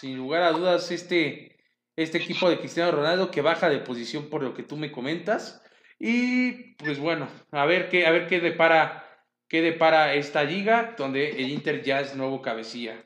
[0.00, 1.58] sin lugar a dudas, este,
[1.96, 5.62] este equipo de Cristiano Ronaldo que baja de posición por lo que tú me comentas.
[5.98, 11.30] Y pues bueno, a ver qué, a ver qué depara, qué depara esta liga, donde
[11.30, 13.04] el Inter ya es nuevo cabecilla.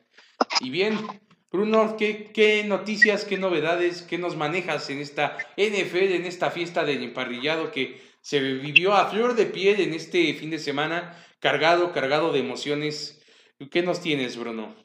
[0.59, 0.99] Y bien,
[1.51, 6.83] Bruno, ¿qué, qué noticias, qué novedades, qué nos manejas en esta NFL, en esta fiesta
[6.83, 11.91] del emparrillado que se vivió a flor de piel en este fin de semana, cargado,
[11.91, 13.21] cargado de emociones?
[13.71, 14.82] ¿Qué nos tienes, Bruno?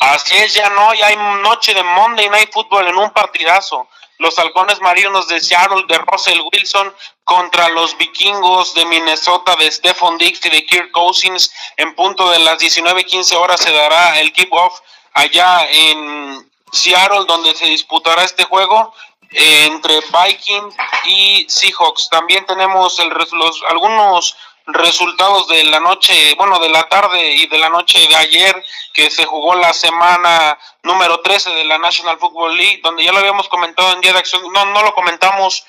[0.00, 3.88] Así es, ya no, ya hay noche de Monday Night Football en un partidazo.
[4.18, 6.94] Los halcones marinos de Seattle de Russell Wilson
[7.24, 11.52] contra los vikingos de Minnesota de Stephon Dix y de Kirk Cousins.
[11.76, 14.80] En punto de las 19:15 horas se dará el kick-off
[15.14, 18.94] allá en Seattle, donde se disputará este juego.
[19.36, 22.08] entre Vikings y Seahawks.
[22.08, 24.36] También tenemos el, los, algunos
[24.66, 29.10] resultados de la noche, bueno, de la tarde y de la noche de ayer, que
[29.10, 33.48] se jugó la semana número 13 de la National Football League, donde ya lo habíamos
[33.48, 35.64] comentado en Día de Acción, no, no lo comentamos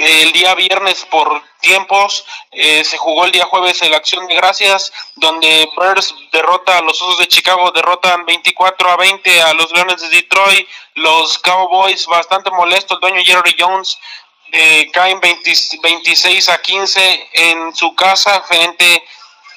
[0.00, 4.92] el día viernes por tiempos, eh, se jugó el día jueves la Acción de Gracias,
[5.16, 10.00] donde Bears derrota a los Osos de Chicago, derrotan 24 a 20 a los Leones
[10.00, 13.98] de Detroit, los Cowboys bastante molestos, el dueño Jerry Jones
[14.92, 19.02] caen 26 a 15 en su casa frente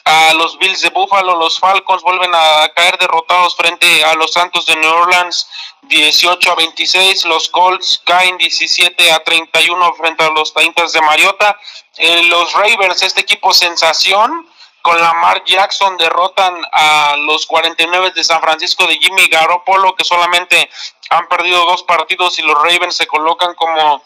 [0.05, 4.65] a los Bills de Buffalo, los Falcons vuelven a caer derrotados frente a los Santos
[4.65, 5.47] de New Orleans
[5.83, 11.57] 18 a 26, los Colts caen 17 a 31 frente a los Taintas de Mariota,
[11.97, 14.49] eh, los Ravens, este equipo sensación,
[14.81, 20.69] con Lamar Jackson derrotan a los 49 de San Francisco de Jimmy Garoppolo, que solamente
[21.09, 24.03] han perdido dos partidos y los Ravens se colocan como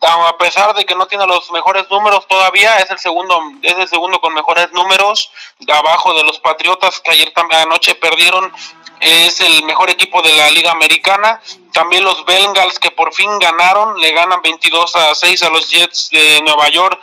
[0.00, 3.88] a pesar de que no tiene los mejores números todavía, es el segundo, es el
[3.88, 5.30] segundo con mejores números,
[5.72, 8.52] abajo de los Patriotas que ayer también anoche perdieron,
[9.00, 11.40] es el mejor equipo de la Liga Americana.
[11.72, 16.10] También los Bengals que por fin ganaron, le ganan 22 a 6 a los Jets
[16.10, 17.00] de Nueva York.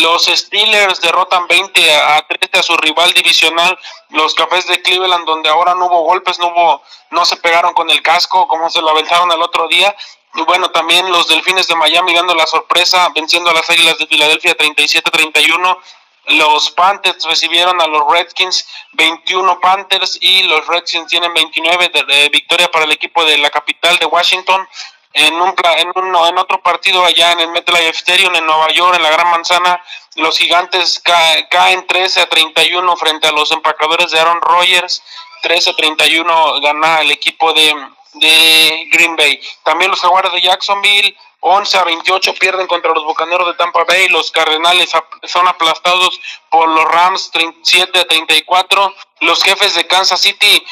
[0.00, 3.78] Los Steelers derrotan 20 a 13 a su rival divisional,
[4.10, 7.90] los Cafés de Cleveland, donde ahora no hubo golpes, no hubo, no se pegaron con
[7.90, 9.94] el casco como se lo aventaron el otro día.
[10.34, 14.56] Bueno, también los Delfines de Miami dando la sorpresa, venciendo a las Águilas de Filadelfia
[14.56, 15.78] 37-31.
[16.26, 22.68] Los Panthers recibieron a los Redskins 21 Panthers y los Redskins tienen 29 de, victoria
[22.70, 24.66] para el equipo de la capital de Washington.
[25.12, 29.02] En, un, en, en otro partido allá en el MetLife Stadium en Nueva York, en
[29.04, 29.80] la Gran Manzana,
[30.16, 31.00] los gigantes
[31.48, 35.02] caen 13 a 31 frente a los empacadores de Aaron Rodgers.
[35.42, 37.72] 13 a 31 gana el equipo de,
[38.14, 39.40] de Green Bay.
[39.62, 44.08] También los Jaguares de Jacksonville, 11 a 28 pierden contra los Bucaneros de Tampa Bay.
[44.08, 44.90] Los Cardenales
[45.24, 48.94] son aplastados por los Rams 37 a 34.
[49.20, 50.64] Los jefes de Kansas City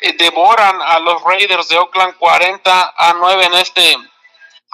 [0.00, 3.98] eh, devoran a los Raiders de Oakland 40 a 9 en este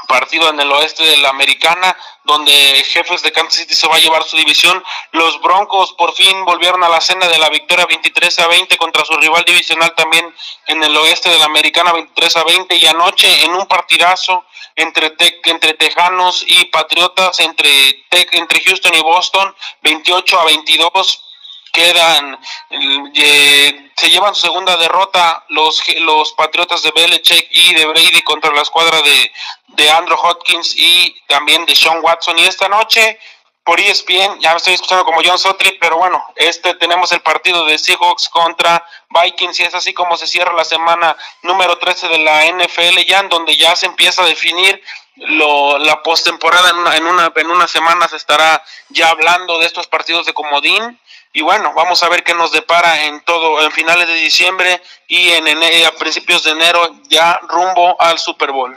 [0.07, 2.53] partido en el oeste de la Americana, donde
[2.85, 4.83] Jefes de Kansas City se va a llevar su división.
[5.13, 9.05] Los Broncos por fin volvieron a la cena de la victoria 23 a 20 contra
[9.05, 10.35] su rival divisional también
[10.67, 14.45] en el oeste de la Americana 23 a 20 y anoche en un partidazo
[14.77, 21.30] entre entre Tejanos y Patriotas, entre entre Houston y Boston 28 a 22
[21.73, 22.39] quedan,
[22.71, 28.53] eh, se llevan su segunda derrota los, los Patriotas de Belichick y de Brady contra
[28.53, 29.33] la escuadra de,
[29.69, 32.39] de Andrew Hopkins y también de Sean Watson.
[32.39, 33.19] Y esta noche
[33.65, 37.65] por ESPN, ya me estoy escuchando como John Sotri, pero bueno, este tenemos el partido
[37.67, 42.19] de Seahawks contra Vikings y es así como se cierra la semana número 13 de
[42.19, 44.83] la NFL ya en donde ya se empieza a definir
[45.15, 49.67] lo, la postemporada en una, en una en una semana se estará ya hablando de
[49.67, 50.99] estos partidos de comodín
[51.33, 55.29] y bueno, vamos a ver qué nos depara en todo, en finales de diciembre y
[55.29, 55.47] en
[55.87, 58.77] a principios de enero ya rumbo al Super Bowl.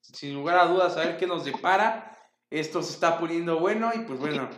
[0.00, 2.18] Sin lugar a dudas, a ver qué nos depara.
[2.50, 4.48] Esto se está poniendo bueno y pues bueno,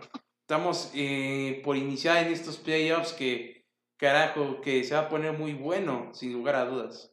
[0.40, 3.64] estamos eh, por iniciar en estos playoffs que,
[3.96, 7.12] carajo, que se va a poner muy bueno, sin lugar a dudas.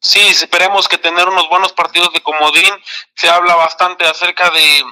[0.00, 2.72] Sí, esperemos que tener unos buenos partidos de comodín.
[3.16, 4.84] Se habla bastante acerca de,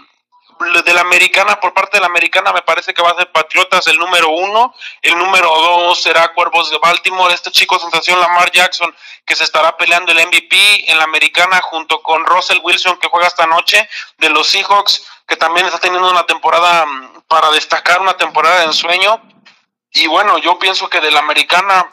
[0.58, 3.86] de la americana, por parte de la americana me parece que va a ser Patriotas
[3.86, 8.94] el número uno, el número dos será Cuervos de Baltimore, este chico sensación Lamar Jackson
[9.26, 13.26] que se estará peleando el MVP en la americana junto con Russell Wilson que juega
[13.26, 13.88] esta noche
[14.18, 18.66] de los Seahawks, que también está teniendo una temporada mm, para destacar, una temporada de
[18.66, 19.20] ensueño.
[19.92, 21.92] Y bueno, yo pienso que de la americana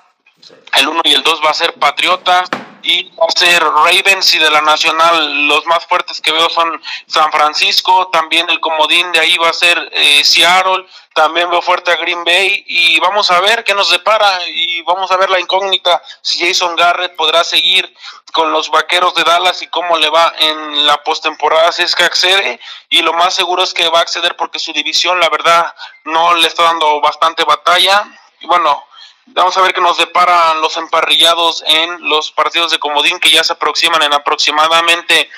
[0.73, 2.49] el uno y el dos va a ser Patriotas
[2.83, 5.47] y va a ser Ravens y de la Nacional.
[5.47, 9.53] Los más fuertes que veo son San Francisco, también el comodín de ahí va a
[9.53, 13.89] ser eh, Seattle, también veo fuerte a Green Bay y vamos a ver qué nos
[13.89, 17.93] depara y vamos a ver la incógnita si Jason Garrett podrá seguir
[18.33, 22.03] con los Vaqueros de Dallas y cómo le va en la postemporada si es que
[22.03, 22.59] accede
[22.89, 25.73] y lo más seguro es que va a acceder porque su división la verdad
[26.03, 28.05] no le está dando bastante batalla
[28.39, 28.83] y bueno
[29.27, 33.43] Vamos a ver qué nos deparan los emparrillados en los partidos de comodín que ya
[33.43, 35.29] se aproximan en aproximadamente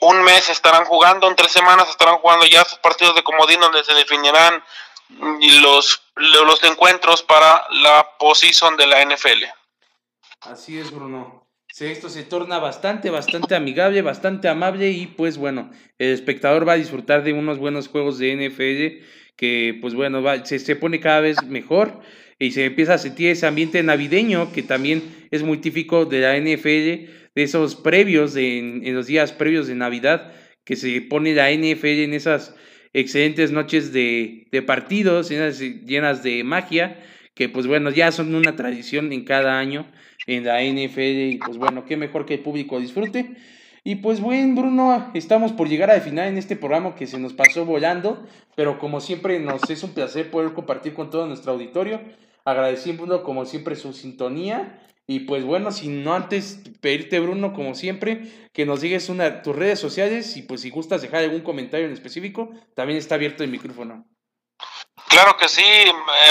[0.00, 3.82] un mes estarán jugando, en tres semanas estarán jugando ya esos partidos de comodín donde
[3.84, 4.62] se definirán
[5.62, 9.44] los, los encuentros para la posición de la NFL.
[10.40, 11.46] Así es, Bruno.
[11.78, 16.76] Esto se torna bastante, bastante amigable, bastante amable y pues bueno, el espectador va a
[16.76, 19.04] disfrutar de unos buenos juegos de NFL
[19.36, 22.00] que pues bueno, va, se, se pone cada vez mejor
[22.44, 26.36] y se empieza a sentir ese ambiente navideño que también es muy típico de la
[26.36, 30.32] NFL, de esos previos, en, los días previos de Navidad,
[30.64, 32.54] que se pone la NFL en esas
[32.92, 36.98] excelentes noches de, de partidos llenas, llenas, de magia,
[37.34, 39.86] que pues bueno, ya son una tradición en cada año
[40.26, 43.36] en la NFL y pues bueno, qué mejor que el público disfrute.
[43.86, 47.34] Y pues bueno, Bruno, estamos por llegar al final en este programa que se nos
[47.34, 52.00] pasó volando, pero como siempre nos es un placer poder compartir con todo nuestro auditorio,
[52.44, 54.80] agradeciendo como siempre su sintonía.
[55.06, 59.54] Y pues bueno, si no antes pedirte, Bruno, como siempre, que nos digas una, tus
[59.54, 63.50] redes sociales y pues si gustas dejar algún comentario en específico, también está abierto el
[63.50, 64.06] micrófono.
[65.08, 65.64] Claro que sí,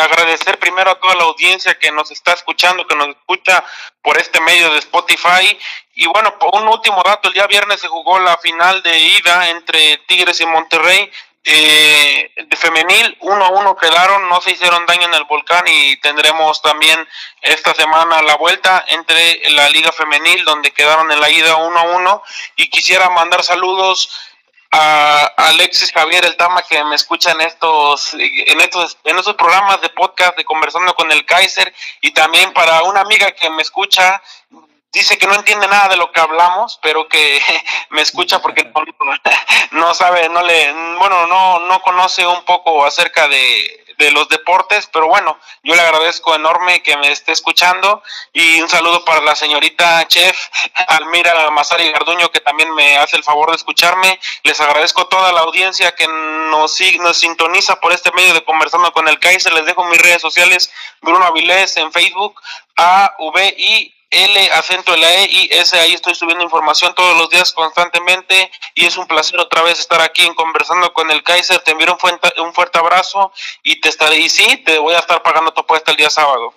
[0.02, 3.64] agradecer primero a toda la audiencia que nos está escuchando, que nos escucha
[4.02, 5.58] por este medio de Spotify.
[5.94, 9.50] Y bueno, por un último dato, el día viernes se jugó la final de ida
[9.52, 11.10] entre Tigres y Monterrey.
[11.46, 15.98] Eh, de femenil, uno a uno quedaron, no se hicieron daño en el volcán y
[15.98, 17.06] tendremos también
[17.42, 21.84] esta semana la vuelta entre la liga femenil donde quedaron en la ida uno a
[21.98, 22.24] uno.
[22.56, 24.10] Y quisiera mandar saludos
[24.72, 29.82] a Alexis Javier el Tama que me escucha en estos en estos en estos programas
[29.82, 31.74] de podcast de conversando con el Kaiser.
[32.00, 34.22] Y también para una amiga que me escucha
[34.94, 37.42] dice que no entiende nada de lo que hablamos pero que
[37.90, 38.64] me escucha porque
[39.02, 39.14] no,
[39.72, 44.90] no sabe no le bueno no no conoce un poco acerca de de los deportes,
[44.92, 49.36] pero bueno, yo le agradezco enorme que me esté escuchando y un saludo para la
[49.36, 50.38] señorita chef
[50.88, 54.20] Almira Mazari Garduño que también me hace el favor de escucharme.
[54.44, 58.92] Les agradezco a toda la audiencia que nos, nos sintoniza por este medio de conversando
[58.92, 59.54] con el Kaiser.
[59.54, 60.72] Les dejo mis redes sociales,
[61.02, 62.42] Bruno Avilés en Facebook,
[62.76, 67.30] A, V, I, L, acento la E y S, ahí estoy subiendo información todos los
[67.30, 71.60] días constantemente y es un placer otra vez estar aquí en conversando con el Kaiser.
[71.60, 73.32] Te envío un fuerte, un fuerte abrazo
[73.64, 76.54] y te estaré, y sí, te voy a estar pagando tu apuesta el día sábado.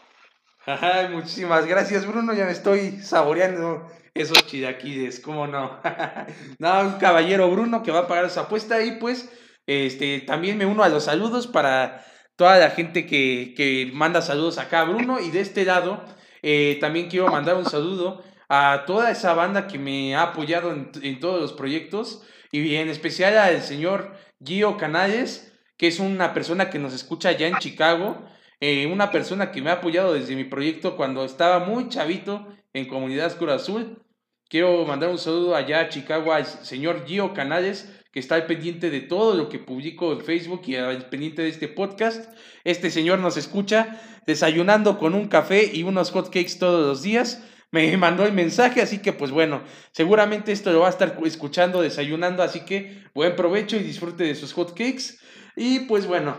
[1.11, 5.81] Muchísimas gracias Bruno, ya me estoy saboreando esos chidaquides, cómo no.
[6.59, 9.31] no, un caballero Bruno que va a pagar esa apuesta y pues
[9.67, 12.05] este también me uno a los saludos para
[12.37, 16.05] toda la gente que, que manda saludos acá a Bruno y de este lado
[16.49, 21.19] eh, también quiero mandar un saludo a toda esa banda que me ha apoyado en,
[21.19, 22.23] todos los proyectos
[22.53, 27.49] y en especial al señor Gio Canales, que es una persona que nos escucha allá
[27.49, 28.25] en Chicago,
[28.61, 32.87] eh, una persona que me ha apoyado desde mi proyecto cuando estaba muy chavito en
[32.87, 34.01] Comunidad Oscura Azul.
[34.49, 38.91] Quiero mandar un saludo allá a Chicago al señor Gio Canales, que está al pendiente
[38.91, 42.33] de todo lo que publico en Facebook y al pendiente de este podcast.
[42.63, 47.43] Este señor nos escucha desayunando con un café y unos hot cakes todos los días.
[47.71, 49.63] Me mandó el mensaje, así que pues bueno,
[49.93, 54.35] seguramente esto lo va a estar escuchando, desayunando, así que buen provecho y disfrute de
[54.35, 55.19] sus hot cakes.
[55.57, 56.37] Y pues bueno,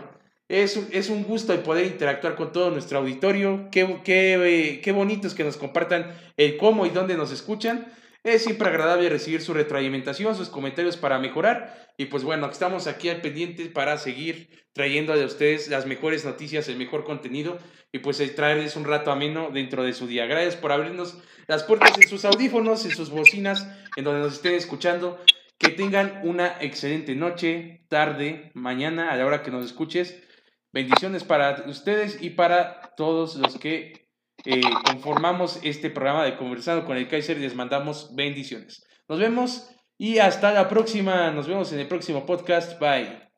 [0.48, 3.68] es, es un gusto el poder interactuar con todo nuestro auditorio.
[3.70, 7.86] Qué, qué, qué bonito es que nos compartan el cómo y dónde nos escuchan.
[8.28, 11.88] Es siempre agradable recibir su retroalimentación, sus comentarios para mejorar.
[11.96, 16.68] Y pues bueno, estamos aquí al pendiente para seguir trayendo a ustedes las mejores noticias,
[16.68, 17.56] el mejor contenido
[17.90, 20.26] y pues traerles un rato ameno dentro de su día.
[20.26, 21.16] Gracias por abrirnos
[21.46, 23.66] las puertas en sus audífonos, en sus bocinas,
[23.96, 25.18] en donde nos estén escuchando.
[25.56, 30.22] Que tengan una excelente noche, tarde, mañana, a la hora que nos escuches.
[30.70, 34.07] Bendiciones para ustedes y para todos los que
[34.50, 38.82] eh, conformamos este programa de Conversando con el Kaiser y les mandamos bendiciones.
[39.06, 39.68] Nos vemos
[39.98, 41.30] y hasta la próxima.
[41.32, 42.80] Nos vemos en el próximo podcast.
[42.80, 43.28] Bye.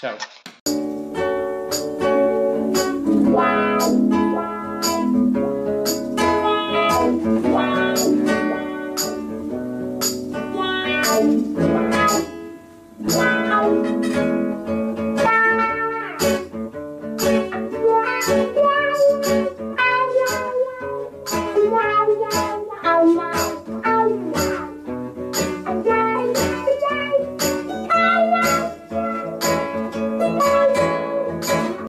[0.00, 0.16] Chao.